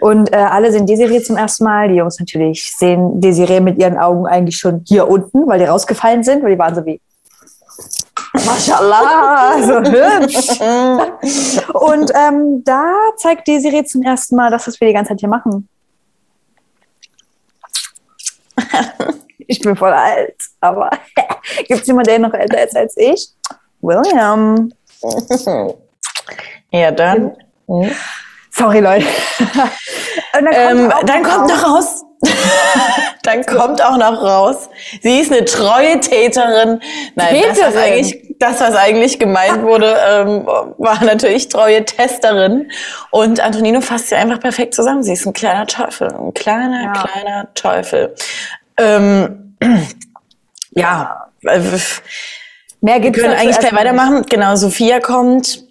[0.01, 1.87] Und äh, alle sehen Desiree zum ersten Mal.
[1.87, 6.23] Die Jungs natürlich sehen Desiree mit ihren Augen eigentlich schon hier unten, weil die rausgefallen
[6.23, 6.99] sind, weil die waren so wie
[8.33, 10.59] Mashallah, so hübsch.
[11.73, 15.29] Und ähm, da zeigt Desiree zum ersten Mal, das, was wir die ganze Zeit hier
[15.29, 15.69] machen.
[19.47, 20.89] Ich bin voll alt, aber
[21.67, 23.29] gibt es jemanden, der noch älter ist als ich?
[23.81, 24.71] William.
[26.71, 27.35] Ja, dann.
[28.49, 29.05] Sorry, Leute.
[30.33, 32.03] Dann kommt, Ähm, dann kommt noch raus.
[33.21, 34.69] dann kommt auch noch raus.
[35.03, 36.81] Sie ist eine treue Täterin.
[37.13, 37.77] Nein, das was, Täterin?
[37.77, 40.47] eigentlich, das, was eigentlich gemeint wurde, ähm,
[40.79, 42.71] war natürlich treue Testerin.
[43.11, 45.03] Und Antonino fasst sie einfach perfekt zusammen.
[45.03, 46.11] Sie ist ein kleiner Teufel.
[46.11, 48.15] Ein kleiner, kleiner Teufel.
[48.77, 49.55] Ähm,
[50.71, 51.27] ja.
[51.43, 51.59] äh,
[52.81, 54.23] Mehr Wir gibt's können dazu eigentlich gleich weitermachen.
[54.29, 55.63] Genau, Sophia kommt.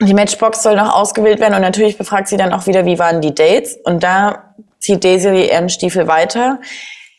[0.00, 3.20] Die Matchbox soll noch ausgewählt werden und natürlich befragt sie dann auch wieder, wie waren
[3.20, 3.78] die Dates.
[3.84, 6.60] Und da zieht Desiree ihren Stiefel weiter.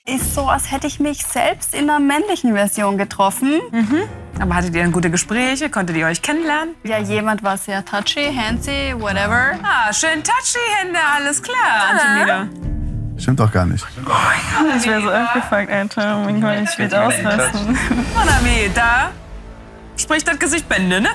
[0.06, 3.60] Ist so, als hätte ich mich selbst in der männlichen Version getroffen.
[3.72, 4.04] Mhm.
[4.40, 5.70] Aber hattet ihr dann gute Gespräche?
[5.70, 6.76] Konntet ihr euch kennenlernen?
[6.84, 9.60] Ja, jemand war sehr touchy, handsy, whatever.
[9.64, 11.58] Ah, schön touchy Hände, alles klar,
[11.92, 12.48] Antonina.
[13.20, 13.86] Stimmt doch gar nicht.
[14.78, 16.18] Ich wäre so abgefuckt, Alter.
[16.22, 17.78] Oh mein Gott, ich will ausrasten.
[18.16, 19.10] Monami, da
[19.98, 21.10] spricht das Gesicht Bände, ne?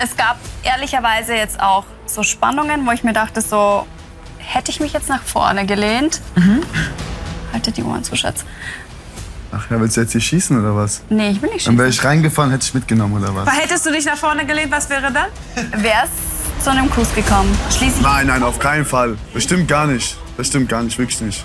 [0.00, 3.86] Es gab ehrlicherweise jetzt auch so Spannungen, wo ich mir dachte, so
[4.38, 6.20] hätte ich mich jetzt nach vorne gelehnt.
[7.52, 8.44] Haltet die Ohren zu, Schatz.
[9.50, 11.02] Ach ja, willst du jetzt hier schießen oder was?
[11.08, 12.04] Nee, ich will nicht Dann wäre schießen.
[12.04, 13.50] ich reingefahren, hätte ich mitgenommen oder was?
[13.50, 15.28] Hättest du dich nach vorne gelehnt, was wäre dann?
[15.82, 17.56] Wäre es zu einem Kuss gekommen.
[17.76, 18.02] Schließlich.
[18.02, 19.16] Nein, nein, auf keinen Fall.
[19.32, 20.18] Das stimmt gar nicht.
[20.38, 21.44] Das stimmt gar nicht, wirklich nicht.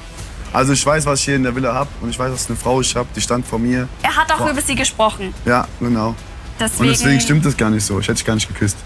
[0.53, 2.55] Also ich weiß, was ich hier in der Villa hab und ich weiß, was eine
[2.55, 3.11] Frau ich hab.
[3.15, 3.87] Die stand vor mir.
[4.03, 4.51] Er hat auch Boah.
[4.51, 5.33] über sie gesprochen.
[5.45, 6.13] Ja, genau.
[6.59, 7.99] Deswegen, Und deswegen stimmt das gar nicht so.
[7.99, 8.77] Ich hätte dich gar nicht geküsst.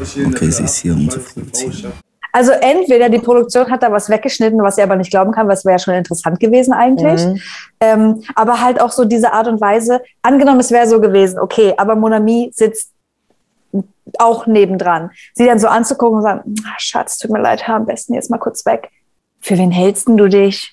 [0.00, 1.92] Okay, sie ist hier, um zu provozieren.
[2.32, 5.66] Also entweder die Produktion hat da was weggeschnitten, was sie aber nicht glauben kann, was
[5.66, 7.22] wäre ja schon interessant gewesen eigentlich.
[7.26, 7.40] Mhm.
[7.80, 11.74] Ähm, aber halt auch so diese Art und Weise, angenommen es wäre so gewesen, okay,
[11.76, 12.90] aber Monami sitzt
[14.18, 15.10] auch nebendran.
[15.34, 18.30] Sie dann so anzugucken und sagen, "Ah, Schatz, tut mir leid, hör am besten jetzt
[18.30, 18.90] mal kurz weg.
[19.42, 20.72] Für wen hältst du dich?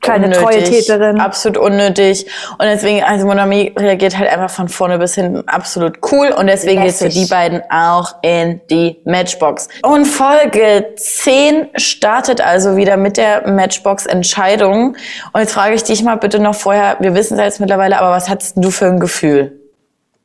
[0.00, 1.20] Kleine Unnötig, treue Täterin.
[1.20, 2.26] Absolut unnötig.
[2.52, 6.28] Und deswegen, also Monami reagiert halt einfach von vorne bis hinten absolut cool.
[6.28, 7.24] Und deswegen geht's für Lässig.
[7.24, 9.68] die beiden auch in die Matchbox.
[9.82, 14.96] Und Folge 10 startet also wieder mit der Matchbox-Entscheidung.
[15.32, 18.12] Und jetzt frage ich dich mal bitte noch vorher, wir wissen es jetzt mittlerweile, aber
[18.12, 19.60] was hattest du für ein Gefühl?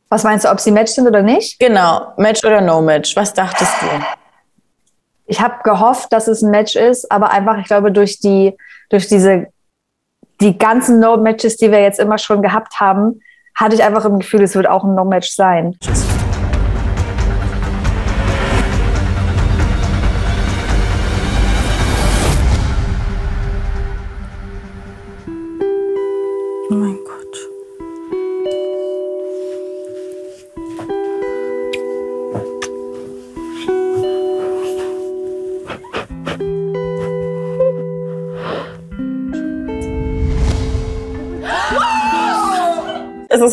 [0.10, 1.58] Was meinst du, ob sie Match sind oder nicht?
[1.58, 3.16] Genau, Match oder No Match?
[3.16, 3.88] Was dachtest du?
[5.34, 8.56] Ich habe gehofft, dass es ein Match ist, aber einfach, ich glaube, durch die,
[8.92, 9.48] durch diese,
[10.42, 13.20] die ganzen No-Matches, die wir jetzt immer schon gehabt haben,
[13.56, 15.76] hatte ich einfach im Gefühl, es wird auch ein No-Match sein.
[15.88, 16.13] Oh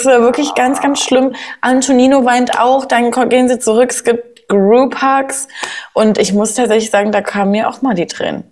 [0.00, 1.34] ist ja wirklich ganz, ganz schlimm.
[1.60, 5.48] Antonino weint auch, dann gehen sie zurück, es gibt Group Hugs.
[5.94, 8.44] Und ich muss tatsächlich sagen, da kamen mir auch mal die Tränen.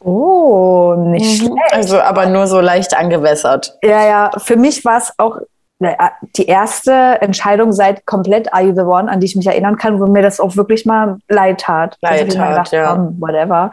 [0.00, 1.46] Oh, nicht Mhm.
[1.46, 1.72] schlecht.
[1.72, 3.76] Also, aber nur so leicht angewässert.
[3.82, 5.38] Ja, ja, für mich war es auch
[5.80, 9.76] naja, die erste Entscheidung seit komplett Are You the One, an die ich mich erinnern
[9.76, 11.96] kann, wo mir das auch wirklich mal leid tat.
[12.00, 12.92] Leid Also ich mir tat, ja.
[12.94, 13.72] komm, whatever.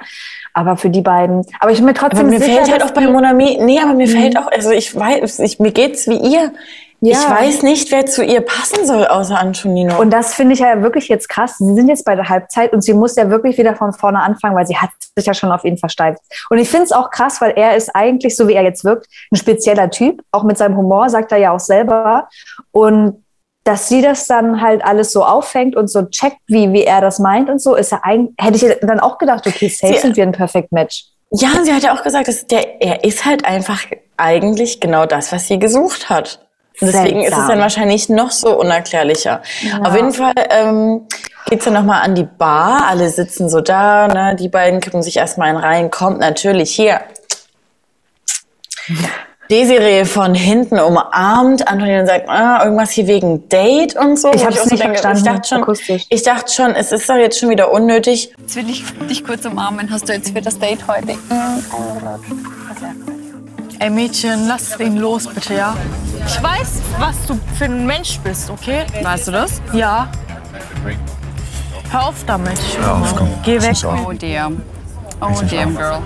[0.54, 1.46] Aber für die beiden.
[1.60, 3.94] Aber ich bin mir trotzdem Aber mir sicher, fällt halt auch bei Monami, nee, aber
[3.94, 4.12] mir Mhm.
[4.20, 6.52] fällt auch, also ich weiß, ich, mir geht's wie ihr.
[7.04, 7.18] Ja.
[7.18, 10.00] Ich weiß nicht, wer zu ihr passen soll, außer Antonino.
[10.00, 11.58] Und das finde ich ja wirklich jetzt krass.
[11.58, 14.56] Sie sind jetzt bei der Halbzeit und sie muss ja wirklich wieder von vorne anfangen,
[14.56, 16.22] weil sie hat sich ja schon auf ihn versteift.
[16.52, 19.08] Und ich finde es auch krass, weil er ist eigentlich, so wie er jetzt wirkt,
[19.32, 20.22] ein spezieller Typ.
[20.32, 22.30] Auch mit seinem Humor, sagt er ja auch selber.
[22.70, 23.24] Und
[23.64, 27.18] dass sie das dann halt alles so auffängt und so checkt, wie, wie er das
[27.18, 30.24] meint und so, ist ja eigentlich, hätte ich dann auch gedacht, okay, safe sind wir
[30.24, 31.06] ein Perfect Match.
[31.32, 33.86] ja, sie hat ja auch gesagt, dass der, er ist halt einfach
[34.18, 36.48] eigentlich genau das, was sie gesucht hat.
[36.82, 37.50] Und deswegen ist es Seltsam.
[37.50, 39.42] dann wahrscheinlich noch so unerklärlicher.
[39.62, 39.82] Ja.
[39.84, 41.08] Auf jeden Fall ähm,
[41.48, 42.86] geht's dann nochmal an die Bar.
[42.90, 44.36] Alle sitzen so da, ne?
[44.36, 45.92] die beiden kippen sich erstmal einen rein.
[45.92, 47.02] Kommt natürlich hier
[49.52, 51.68] Desiree von hinten umarmt.
[51.68, 54.32] Antonin sagt, ah, irgendwas hier wegen Date und so.
[54.34, 56.06] Ich auch so nicht denke, verstanden, Ich dachte, schon, akustisch.
[56.10, 58.34] ich dachte schon, es ist doch jetzt schon wieder unnötig.
[58.40, 59.92] Jetzt will ich dich kurz umarmen.
[59.92, 61.18] Hast du jetzt für das Date heute?
[63.82, 65.76] Ey Mädchen, lass ihn los, bitte, ja?
[66.28, 68.86] Ich weiß, was du für ein Mensch bist, okay?
[69.02, 69.60] Weißt du das?
[69.74, 70.08] Ja.
[71.90, 72.60] Hör auf damit.
[72.80, 73.30] Hör auf, komm.
[73.44, 73.76] Geh weg.
[73.84, 74.52] Oh dear.
[75.20, 76.00] Oh dear, girl.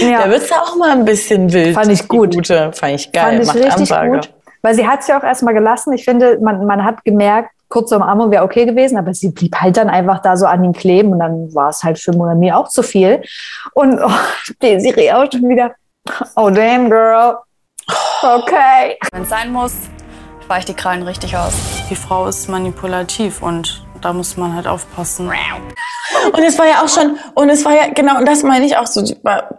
[0.00, 1.74] Da wird's ja auch mal ein bisschen wild.
[1.74, 2.32] Fand ich gut.
[2.32, 2.72] Die Gute.
[2.72, 3.22] Fand ich geil.
[3.22, 4.10] Fand ich Macht richtig Ansage.
[4.10, 4.34] gut.
[4.62, 5.92] Weil sie hat es ja auch erstmal gelassen.
[5.92, 9.76] Ich finde, man, man hat gemerkt, kurze Umarmung wäre okay gewesen, aber sie blieb halt
[9.76, 12.70] dann einfach da so an ihm kleben und dann war es halt für Monami auch
[12.70, 13.20] zu viel.
[13.74, 14.10] Und oh,
[14.62, 15.72] Desiree auch schon wieder,
[16.36, 17.38] oh damn girl,
[18.22, 18.98] okay.
[19.12, 19.74] Wenn es sein muss,
[20.58, 21.52] ich die Krallen richtig aus.
[21.90, 25.30] Die Frau ist manipulativ und da muss man halt aufpassen.
[26.32, 28.76] Und es war ja auch schon, und es war ja, genau, und das meine ich
[28.76, 29.02] auch so,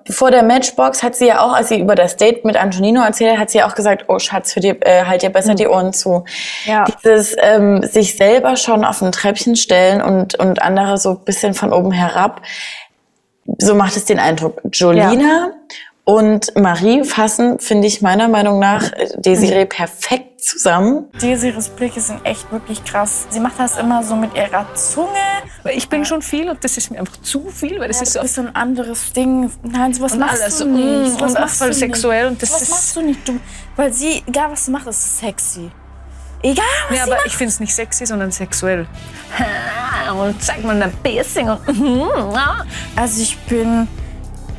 [0.10, 3.34] vor der Matchbox hat sie ja auch, als sie über das Date mit Antonino erzählt
[3.34, 5.68] hat, hat sie ja auch gesagt, oh Schatz, für dir, äh, halt dir besser die
[5.68, 6.24] Ohren zu.
[6.66, 6.86] Ja.
[6.86, 11.56] Dieses ähm, sich selber schon auf ein Treppchen stellen und, und andere so ein bisschen
[11.56, 12.42] von oben herab,
[13.58, 14.62] so macht es den Eindruck.
[14.72, 15.52] Jolina
[16.06, 21.06] und Marie fassen, finde ich meiner Meinung nach, äh, Desiree perfekt zusammen.
[21.20, 23.26] Desirees Blicke sind echt wirklich krass.
[23.32, 25.08] Sie macht das immer so mit ihrer Zunge.
[25.74, 28.16] Ich bin schon viel und das ist mir einfach zu viel, weil das Ja, ist
[28.16, 29.50] das so ist so ein anderes Ding.
[29.64, 31.12] Nein, sowas Und machst alles du nicht.
[31.14, 32.32] Sowas und machst voll du sexuell nicht.
[32.34, 33.28] und das sowas ist- machst du nicht.
[33.28, 33.40] Du,
[33.76, 35.72] weil sie, egal was sie macht, ist sexy.
[36.44, 37.26] Egal was Ja, sie aber macht.
[37.28, 38.86] ich finde es nicht sexy, sondern sexuell.
[40.22, 42.04] Und zeig mal ein Piercing und mhm,
[42.96, 43.88] Also ich bin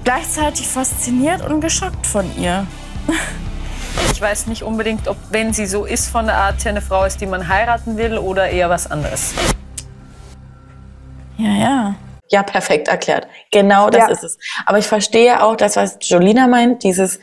[0.07, 2.64] gleichzeitig fasziniert und geschockt von ihr.
[4.12, 7.05] ich weiß nicht unbedingt, ob wenn sie so ist von der Art her eine Frau
[7.05, 9.35] ist, die man heiraten will oder eher was anderes.
[11.37, 11.95] Ja, ja.
[12.31, 13.27] Ja, perfekt erklärt.
[13.51, 14.09] Genau das Ja.
[14.09, 14.38] ist es.
[14.64, 17.19] Aber ich verstehe auch das, was Jolina meint, dieses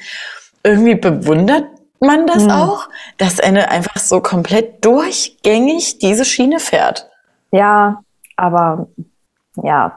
[0.64, 1.66] irgendwie bewundert
[2.02, 2.52] man das Hm.
[2.52, 7.10] auch, dass eine einfach so komplett durchgängig diese Schiene fährt.
[7.52, 8.02] Ja,
[8.36, 8.88] aber
[9.56, 9.96] ja,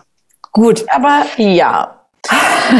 [0.53, 0.85] gut.
[0.89, 1.93] Aber ja.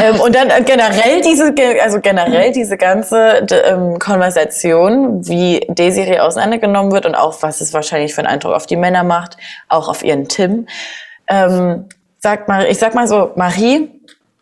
[0.01, 6.91] Ähm, und dann äh, generell diese, also generell diese ganze ähm, Konversation, wie Desiree auseinandergenommen
[6.91, 9.37] wird und auch was es wahrscheinlich für einen Eindruck auf die Männer macht,
[9.69, 10.67] auch auf ihren Tim.
[11.27, 13.89] Ähm, sagt mal, ich sag mal so, Marie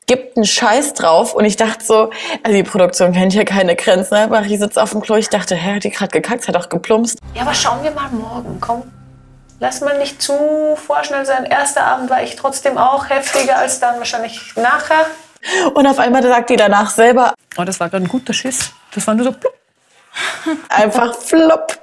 [0.08, 2.12] gibt einen Scheiß drauf und ich dachte so,
[2.44, 4.16] also die Produktion kennt ja keine Grenzen.
[4.16, 4.28] Ne?
[4.28, 7.20] Marie sitzt auf dem Klo, ich dachte, hä, hat die gerade gekackt, hat auch geplumpst.
[7.34, 8.84] Ja, aber schauen wir mal morgen, komm.
[9.60, 10.34] Lass mal nicht zu
[10.76, 11.46] vorschnell sein.
[11.46, 15.06] Erster Abend war ich trotzdem auch heftiger als dann wahrscheinlich nachher.
[15.74, 18.72] Und auf einmal sagt die danach selber, Oh, das war gerade ein guter Schiss.
[18.94, 19.54] Das war nur so plupp.
[20.70, 21.78] einfach flop.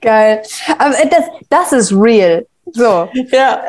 [0.00, 0.42] Geil.
[0.78, 2.46] Aber äh, das, das ist real.
[2.72, 3.08] So.
[3.30, 3.60] Ja.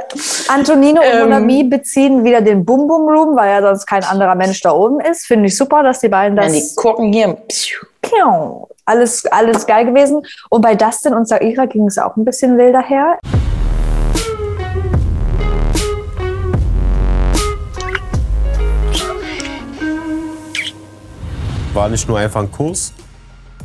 [0.47, 1.19] Antonino und Ähm.
[1.23, 4.99] Monami beziehen wieder den Bum Bum Room, weil ja sonst kein anderer Mensch da oben
[5.01, 5.25] ist.
[5.25, 6.51] Finde ich super, dass die beiden das.
[6.51, 7.37] Nein, die gucken hier.
[8.01, 8.69] Piau.
[8.85, 10.25] Alles, alles geil gewesen.
[10.49, 13.17] Und bei Dustin und Saira ging es auch ein bisschen wilder her.
[21.73, 22.93] War nicht nur einfach ein Kuss,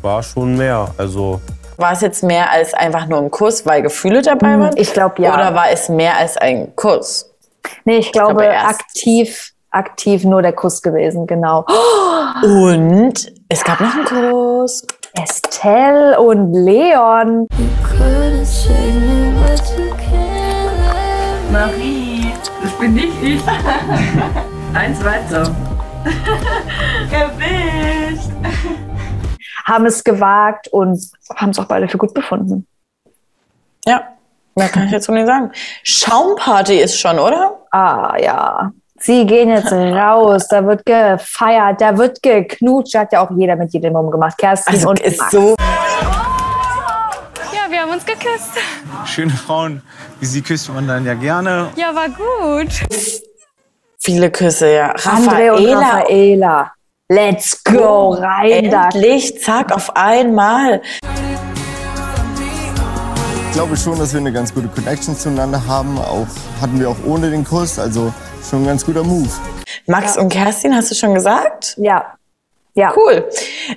[0.02, 0.88] war schon mehr.
[0.96, 1.40] Also
[1.76, 4.76] War es jetzt mehr als einfach nur ein Kuss, weil Gefühle dabei Hm, waren?
[4.76, 5.34] ich glaub, ja.
[5.34, 7.30] Oder war es mehr als ein Kuss?
[7.84, 11.66] Nee, ich glaube, glaube, aktiv, aktiv nur der Kuss gewesen, genau.
[12.42, 14.86] Und es gab noch einen Kuss.
[15.22, 17.46] Estelle und Leon.
[21.52, 23.40] Marie, das bin nicht ich.
[24.74, 25.54] Eins weiter.
[27.10, 27.67] Erwischt.
[29.64, 30.98] haben es gewagt und
[31.36, 32.66] haben es auch beide für gut befunden.
[33.84, 34.02] Ja,
[34.54, 35.50] mehr kann ich dazu nicht sagen.
[35.82, 37.58] Schaumparty ist schon, oder?
[37.70, 38.72] Ah, ja.
[39.00, 43.72] Sie gehen jetzt raus, da wird gefeiert, da wird geknutscht, hat ja auch jeder mit
[43.72, 44.36] jedem rumgemacht.
[44.36, 45.30] Kerstin Also und ist Max.
[45.30, 45.54] so.
[47.52, 48.50] Ja, wir haben uns geküsst.
[49.04, 49.82] Schöne Frauen,
[50.18, 51.68] wie sie küsst man dann ja gerne.
[51.76, 52.72] Ja, war gut.
[54.00, 54.94] Viele Küsse, ja.
[54.96, 56.72] André und Raffaela.
[57.10, 58.90] Let's go, rein da.
[58.90, 60.82] Endlich, zack, auf einmal.
[63.46, 65.98] Ich glaube schon, dass wir eine ganz gute Connection zueinander haben.
[65.98, 66.26] Auch
[66.60, 68.12] hatten wir auch ohne den Kuss, also
[68.48, 69.30] schon ein ganz guter Move.
[69.86, 71.76] Max und Kerstin, hast du schon gesagt?
[71.78, 72.14] Ja.
[72.74, 72.92] Ja.
[72.94, 73.26] Cool.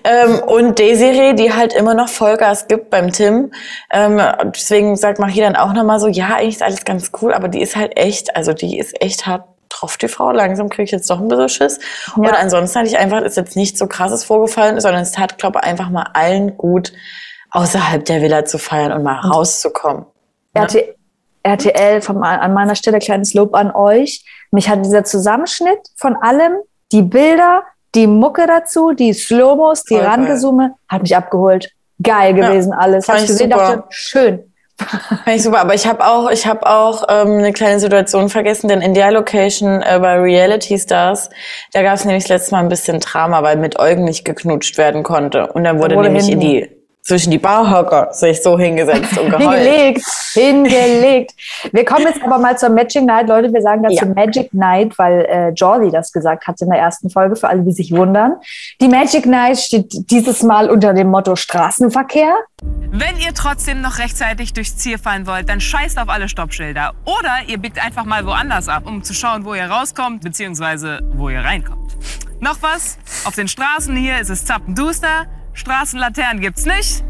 [0.04, 3.54] Ähm, und Desiree, die halt immer noch Vollgas gibt beim Tim.
[3.91, 4.22] Ähm,
[4.54, 7.62] deswegen sagt Marie dann auch nochmal so, ja, eigentlich ist alles ganz cool, aber die
[7.62, 10.32] ist halt echt, also die ist echt hart drauf, die Frau.
[10.32, 11.80] Langsam kriege ich jetzt doch ein bisschen Schiss.
[12.16, 15.60] Und ansonsten hatte ich einfach, ist jetzt nichts so krasses vorgefallen, sondern es tat, glaube
[15.62, 16.94] ich, einfach mal allen gut,
[17.52, 20.06] außerhalb der Villa zu feiern und mal rauszukommen.
[20.58, 20.96] RT
[21.44, 24.24] RTL, vom, an meiner Stelle kleines Lob an euch.
[24.52, 26.54] Mich hat dieser Zusammenschnitt von allem,
[26.92, 27.64] die Bilder,
[27.96, 29.96] die Mucke dazu, die Slomos, die.
[29.96, 31.72] Rangezoome, hat mich abgeholt.
[32.02, 33.06] Geil gewesen alles.
[33.06, 33.76] fand Hab ich ich gesehen, super.
[33.76, 34.51] dachte, schön.
[35.28, 38.82] Ich super, aber ich habe auch, ich habe auch ähm, eine kleine Situation vergessen, denn
[38.82, 41.30] in der Location äh, bei Reality Stars,
[41.74, 44.78] da gab es nämlich das letzte Mal ein bisschen Drama, weil mit Eugen nicht geknutscht
[44.78, 45.48] werden konnte.
[45.48, 46.81] Und dann wurde, wurde nämlich in die
[47.12, 49.60] zwischen die Barhocker sich so hingesetzt und geheult.
[49.60, 51.32] Hingelegt, hingelegt.
[51.74, 53.28] Wir kommen jetzt aber mal zur Magic Night.
[53.28, 54.06] Leute, wir sagen dazu Ja.
[54.06, 57.74] Magic Night, weil äh, Jordi das gesagt hat in der ersten Folge, für alle, die
[57.74, 58.36] sich wundern.
[58.80, 62.34] Die Magic Night steht dieses Mal unter dem Motto Straßenverkehr.
[62.91, 66.93] Wenn ihr trotzdem noch rechtzeitig durchs Ziel fallen wollt, dann scheißt auf alle Stoppschilder.
[67.04, 71.28] Oder ihr biegt einfach mal woanders ab, um zu schauen, wo ihr rauskommt, beziehungsweise wo
[71.28, 71.91] ihr reinkommt.
[72.39, 72.97] Noch was?
[73.26, 75.28] Auf den Straßen hier ist es zappenduster.
[75.54, 77.04] Straßenlaternen gibt's nicht.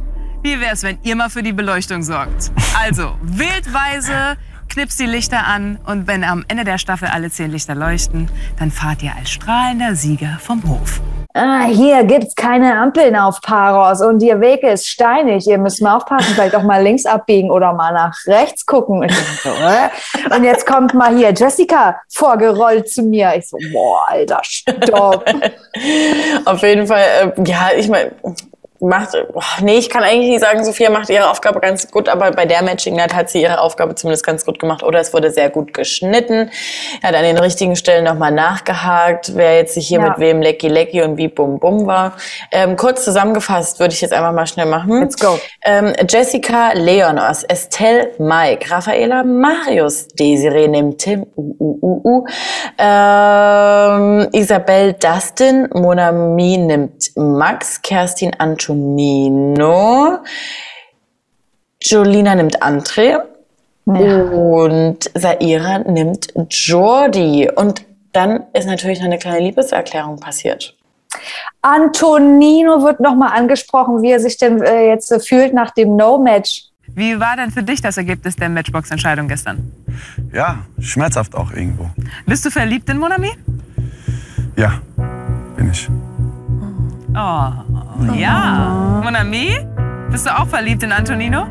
[0.43, 2.51] Wie wär's, wenn ihr mal für die Beleuchtung sorgt?
[2.79, 4.37] Also, wildweise
[4.69, 8.71] knipst die Lichter an und wenn am Ende der Staffel alle zehn Lichter leuchten, dann
[8.71, 11.01] fahrt ihr als strahlender Sieger vom Hof.
[11.33, 15.47] Ah, hier gibt's keine Ampeln auf Paros und ihr Weg ist steinig.
[15.47, 19.01] Ihr müsst mal aufpassen, vielleicht auch mal links abbiegen oder mal nach rechts gucken.
[19.01, 20.35] Und, so, äh?
[20.35, 23.33] und jetzt kommt mal hier Jessica vorgerollt zu mir.
[23.37, 25.25] Ich so, boah, Alter, stopp.
[26.45, 27.03] Auf jeden Fall,
[27.37, 28.11] äh, ja, ich meine,
[28.81, 32.31] macht, boah, nee, ich kann eigentlich nicht sagen, Sophia macht ihre Aufgabe ganz gut, aber
[32.31, 35.31] bei der Matching Night hat sie ihre Aufgabe zumindest ganz gut gemacht oder es wurde
[35.31, 36.49] sehr gut geschnitten.
[37.01, 40.09] Er hat an den richtigen Stellen nochmal nachgehakt, wer jetzt sich hier Ja.
[40.09, 42.13] mit wem Lecky Lecky und wie Bum Bum war.
[42.51, 44.99] Ähm, kurz zusammengefasst würde ich jetzt einfach mal schnell machen.
[45.01, 45.39] Let's go.
[45.63, 52.25] Ähm, Jessica Leonos, Estelle Mike, Raffaela Marius, Desiree nimmt Tim, uh, uh, uh, uh.
[52.77, 58.31] Ähm, Isabel Dustin, Monami nimmt Max, Kerstin
[58.71, 60.19] Antonino,
[61.81, 63.19] Jolina nimmt André
[63.85, 67.49] und Saira nimmt Jordi.
[67.53, 70.75] Und dann ist natürlich noch eine kleine Liebeserklärung passiert.
[71.61, 76.67] Antonino wird nochmal angesprochen, wie er sich denn äh, jetzt äh, fühlt nach dem No-Match.
[76.87, 79.71] Wie war denn für dich das Ergebnis der Matchbox-Entscheidung gestern?
[80.33, 81.89] Ja, schmerzhaft auch irgendwo.
[82.25, 83.31] Bist du verliebt in Monami?
[84.55, 84.81] Ja,
[85.57, 85.89] bin ich.
[87.13, 87.51] Oh,
[88.15, 89.01] ja.
[89.03, 89.57] Mon ami,
[90.09, 91.45] bist du auch verliebt in Antonino?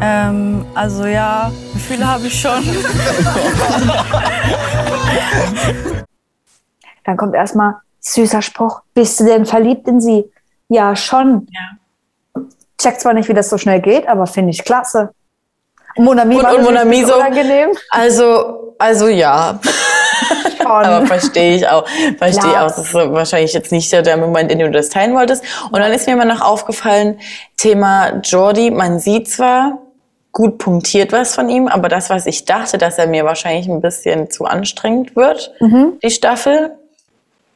[0.00, 2.62] Ähm, also ja, Gefühle habe ich schon.
[7.04, 8.82] Dann kommt erstmal süßer Spruch.
[8.94, 10.30] Bist du denn verliebt in sie?
[10.68, 11.48] Ja, schon.
[12.78, 15.10] Check zwar nicht, wie das so schnell geht, aber finde ich klasse.
[15.96, 17.16] Monami Und, war und Monami so.
[17.16, 17.70] unangenehm.
[17.90, 19.58] Also, also ja.
[20.64, 21.86] Aber verstehe ich auch.
[22.18, 22.64] Verstehe Klar.
[22.66, 22.68] auch.
[22.68, 25.44] Das ist wahrscheinlich jetzt nicht der Moment, in dem du das teilen wolltest.
[25.70, 27.18] Und dann ist mir immer noch aufgefallen,
[27.56, 29.78] Thema Jordi, man sieht zwar
[30.32, 33.80] gut punktiert was von ihm, aber das, was ich dachte, dass er mir wahrscheinlich ein
[33.80, 35.94] bisschen zu anstrengend wird, Mhm.
[36.02, 36.72] die Staffel,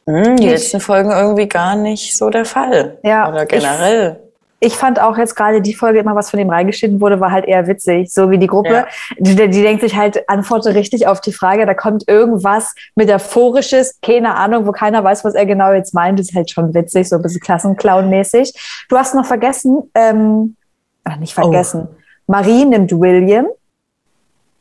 [0.06, 2.96] hm, die letzten Folgen irgendwie gar nicht so der Fall.
[3.02, 4.20] Ja, Oder ich- generell.
[4.24, 4.29] Ich
[4.68, 7.66] fand auch jetzt gerade die Folge, immer was von ihm reingeschnitten wurde, war halt eher
[7.66, 8.12] witzig.
[8.12, 8.86] So wie die Gruppe, Ja.
[9.18, 14.36] die, die denkt sich halt, antworte richtig auf die Frage, da kommt irgendwas Metaphorisches, keine
[14.36, 16.18] Ahnung, wo keiner weiß, was er genau jetzt meint.
[16.18, 18.84] Das ist halt schon witzig, so ein bisschen Klassenclown-mäßig.
[18.90, 20.56] Du hast noch vergessen, ähm,
[21.04, 21.88] ach, nicht vergessen,
[22.26, 23.46] Marie nimmt William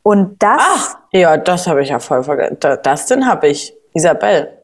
[0.03, 2.57] und das, Ach, ja, das habe ich ja voll vergessen.
[2.59, 3.73] Da- Dustin habe ich.
[3.93, 4.58] Isabel.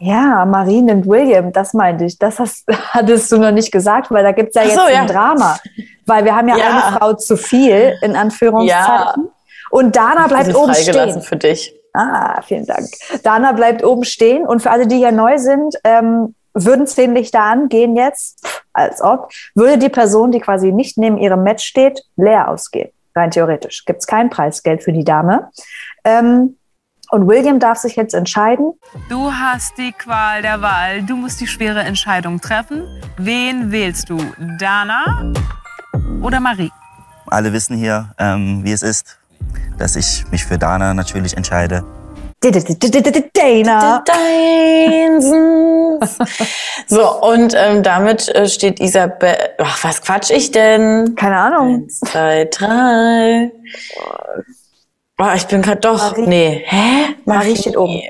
[0.00, 2.18] Ja, Marie nimmt William, das meinte ich.
[2.18, 4.92] Das hast, hattest du noch nicht gesagt, weil da gibt's ja Ach jetzt so, ein
[4.94, 5.04] ja.
[5.06, 5.58] Drama.
[6.06, 6.64] Weil wir haben ja, Ja.
[6.88, 9.28] eine Frau zu viel, in Anführungszeichen.
[9.70, 11.20] Und Dana bleibt oben stehen.
[11.20, 11.72] für dich.
[11.92, 12.88] Ah, vielen Dank.
[13.22, 14.46] Dana bleibt oben stehen.
[14.46, 19.30] Und für alle, die hier neu sind, ähm, würden zehn Lichter angehen jetzt, als ob,
[19.54, 22.90] würde die Person, die quasi nicht neben ihrem Match steht, leer ausgehen.
[23.14, 23.84] Rein theoretisch.
[23.84, 25.50] Gibt's kein Preisgeld für die Dame.
[26.04, 26.56] Ähm,
[27.10, 28.72] und William darf sich jetzt entscheiden.
[29.08, 31.02] Du hast die Qual der Wahl.
[31.02, 32.84] Du musst die schwere Entscheidung treffen.
[33.16, 34.18] Wen wählst du?
[34.58, 35.32] Dana
[36.22, 36.70] oder Marie?
[37.26, 39.18] Alle wissen hier, ähm, wie es ist,
[39.78, 41.84] dass ich mich für Dana natürlich entscheide.
[44.04, 44.04] Dana.
[46.86, 49.36] So, und ähm, damit äh, steht Isabel.
[49.58, 51.14] Ach, was quatsch ich denn?
[51.16, 51.82] Keine Ahnung.
[51.82, 53.52] Eins, zwei, drei.
[55.22, 56.12] Oh, ich bin gerade doch.
[56.16, 56.26] Marie.
[56.26, 56.62] Nee.
[56.66, 57.14] Hä?
[57.26, 58.00] Marie steht oben.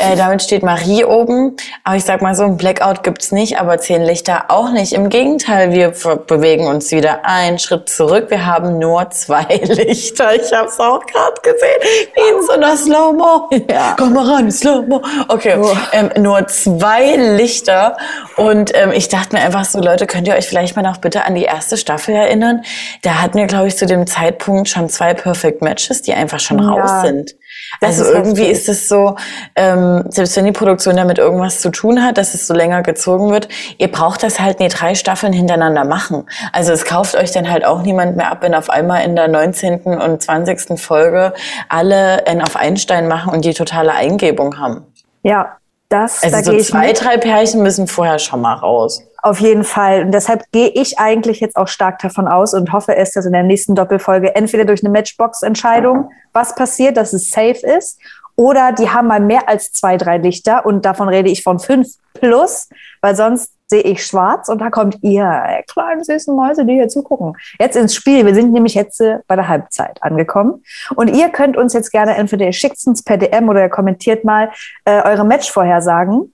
[0.00, 1.56] Äh, damit steht Marie oben.
[1.84, 4.92] Aber ich sag mal so, ein Blackout gibt's nicht, aber zehn Lichter auch nicht.
[4.92, 5.92] Im Gegenteil, wir
[6.26, 8.26] bewegen uns wieder einen Schritt zurück.
[8.30, 10.34] Wir haben nur zwei Lichter.
[10.34, 12.08] Ich hab's auch gerade gesehen.
[12.14, 13.50] Wie in so einer Slow-Mo.
[13.70, 13.94] Ja.
[13.98, 15.02] Komm mal ran, Slow-Mo.
[15.28, 15.76] Okay, Oh.
[15.92, 17.96] ähm, nur zwei Lichter.
[18.36, 21.24] Und ähm, ich dachte mir einfach so, Leute, könnt ihr euch vielleicht mal noch bitte
[21.24, 22.62] an die erste Staffel erinnern?
[23.02, 26.58] Da hatten wir, glaube ich, zu dem Zeitpunkt schon zwei Perfect Matches, die einfach schon
[26.62, 26.68] Ja.
[26.70, 27.34] raus sind.
[27.80, 29.16] Das Also ist irgendwie ist es so,
[29.56, 33.30] ähm, selbst wenn die Produktion damit irgendwas zu tun hat, dass es so länger gezogen
[33.30, 33.48] wird,
[33.78, 36.24] ihr braucht das halt nie drei Staffeln hintereinander machen.
[36.52, 39.28] Also es kauft euch dann halt auch niemand mehr ab, wenn auf einmal in der
[39.28, 39.84] 19.
[39.84, 40.78] und 20.
[40.80, 41.32] Folge
[41.68, 44.86] alle einen auf Einstein machen und die totale Eingebung haben.
[45.22, 45.58] Ja,
[45.88, 49.02] das, da Also gehe so ich zwei, drei Pärchen müssen vorher schon mal raus.
[49.22, 50.04] Auf jeden Fall.
[50.04, 53.32] Und deshalb gehe ich eigentlich jetzt auch stark davon aus und hoffe es, dass in
[53.32, 57.98] der nächsten Doppelfolge entweder durch eine Matchbox-Entscheidung was passiert, dass es safe ist,
[58.36, 61.88] oder die haben mal mehr als zwei, drei Lichter und davon rede ich von fünf
[62.14, 62.68] plus,
[63.00, 67.34] weil sonst sehe ich schwarz und da kommt ihr, kleinen süßen Mäuse, die hier zugucken.
[67.60, 68.24] Jetzt ins Spiel.
[68.24, 70.62] Wir sind nämlich jetzt äh, bei der Halbzeit angekommen.
[70.96, 74.24] Und ihr könnt uns jetzt gerne entweder ihr schickt uns per DM oder ihr kommentiert
[74.24, 74.50] mal
[74.84, 76.32] äh, eure Matchvorhersagen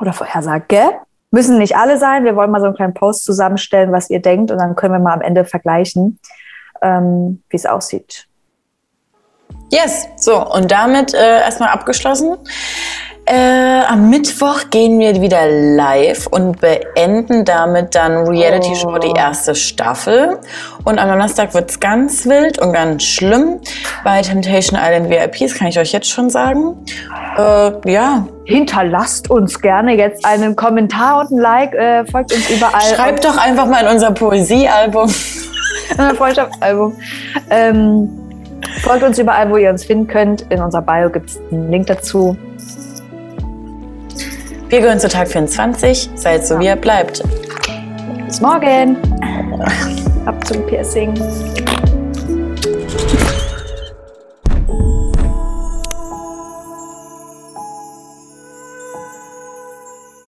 [0.00, 0.82] oder Vorhersage.
[1.30, 2.24] Müssen nicht alle sein.
[2.24, 5.00] Wir wollen mal so einen kleinen Post zusammenstellen, was ihr denkt, und dann können wir
[5.00, 6.18] mal am Ende vergleichen,
[6.80, 8.26] ähm, wie es aussieht.
[9.70, 12.38] Yes, so und damit äh, erstmal abgeschlossen.
[13.30, 19.54] Äh, am Mittwoch gehen wir wieder live und beenden damit dann Reality Show die erste
[19.54, 20.38] Staffel.
[20.84, 23.60] Und am Donnerstag wird's ganz wild und ganz schlimm.
[24.02, 26.74] Bei Temptation Island VIPs kann ich euch jetzt schon sagen.
[27.36, 28.26] Äh, ja.
[28.46, 31.74] Hinterlasst uns gerne jetzt einen Kommentar und ein Like.
[31.74, 32.80] Äh, folgt uns überall.
[32.80, 35.12] Schreibt doch einfach mal in unser Poesiealbum.
[35.98, 36.96] Ein Freundschaftsalbum.
[37.50, 38.08] Ähm,
[38.80, 40.46] folgt uns überall, wo ihr uns finden könnt.
[40.50, 42.34] In unserer Bio gibt es einen Link dazu.
[44.68, 46.10] Wir gehören zu Tag 24.
[46.14, 47.22] Seid so, wie ihr bleibt.
[48.26, 48.98] Bis morgen.
[50.26, 51.14] Ab zum Piercing.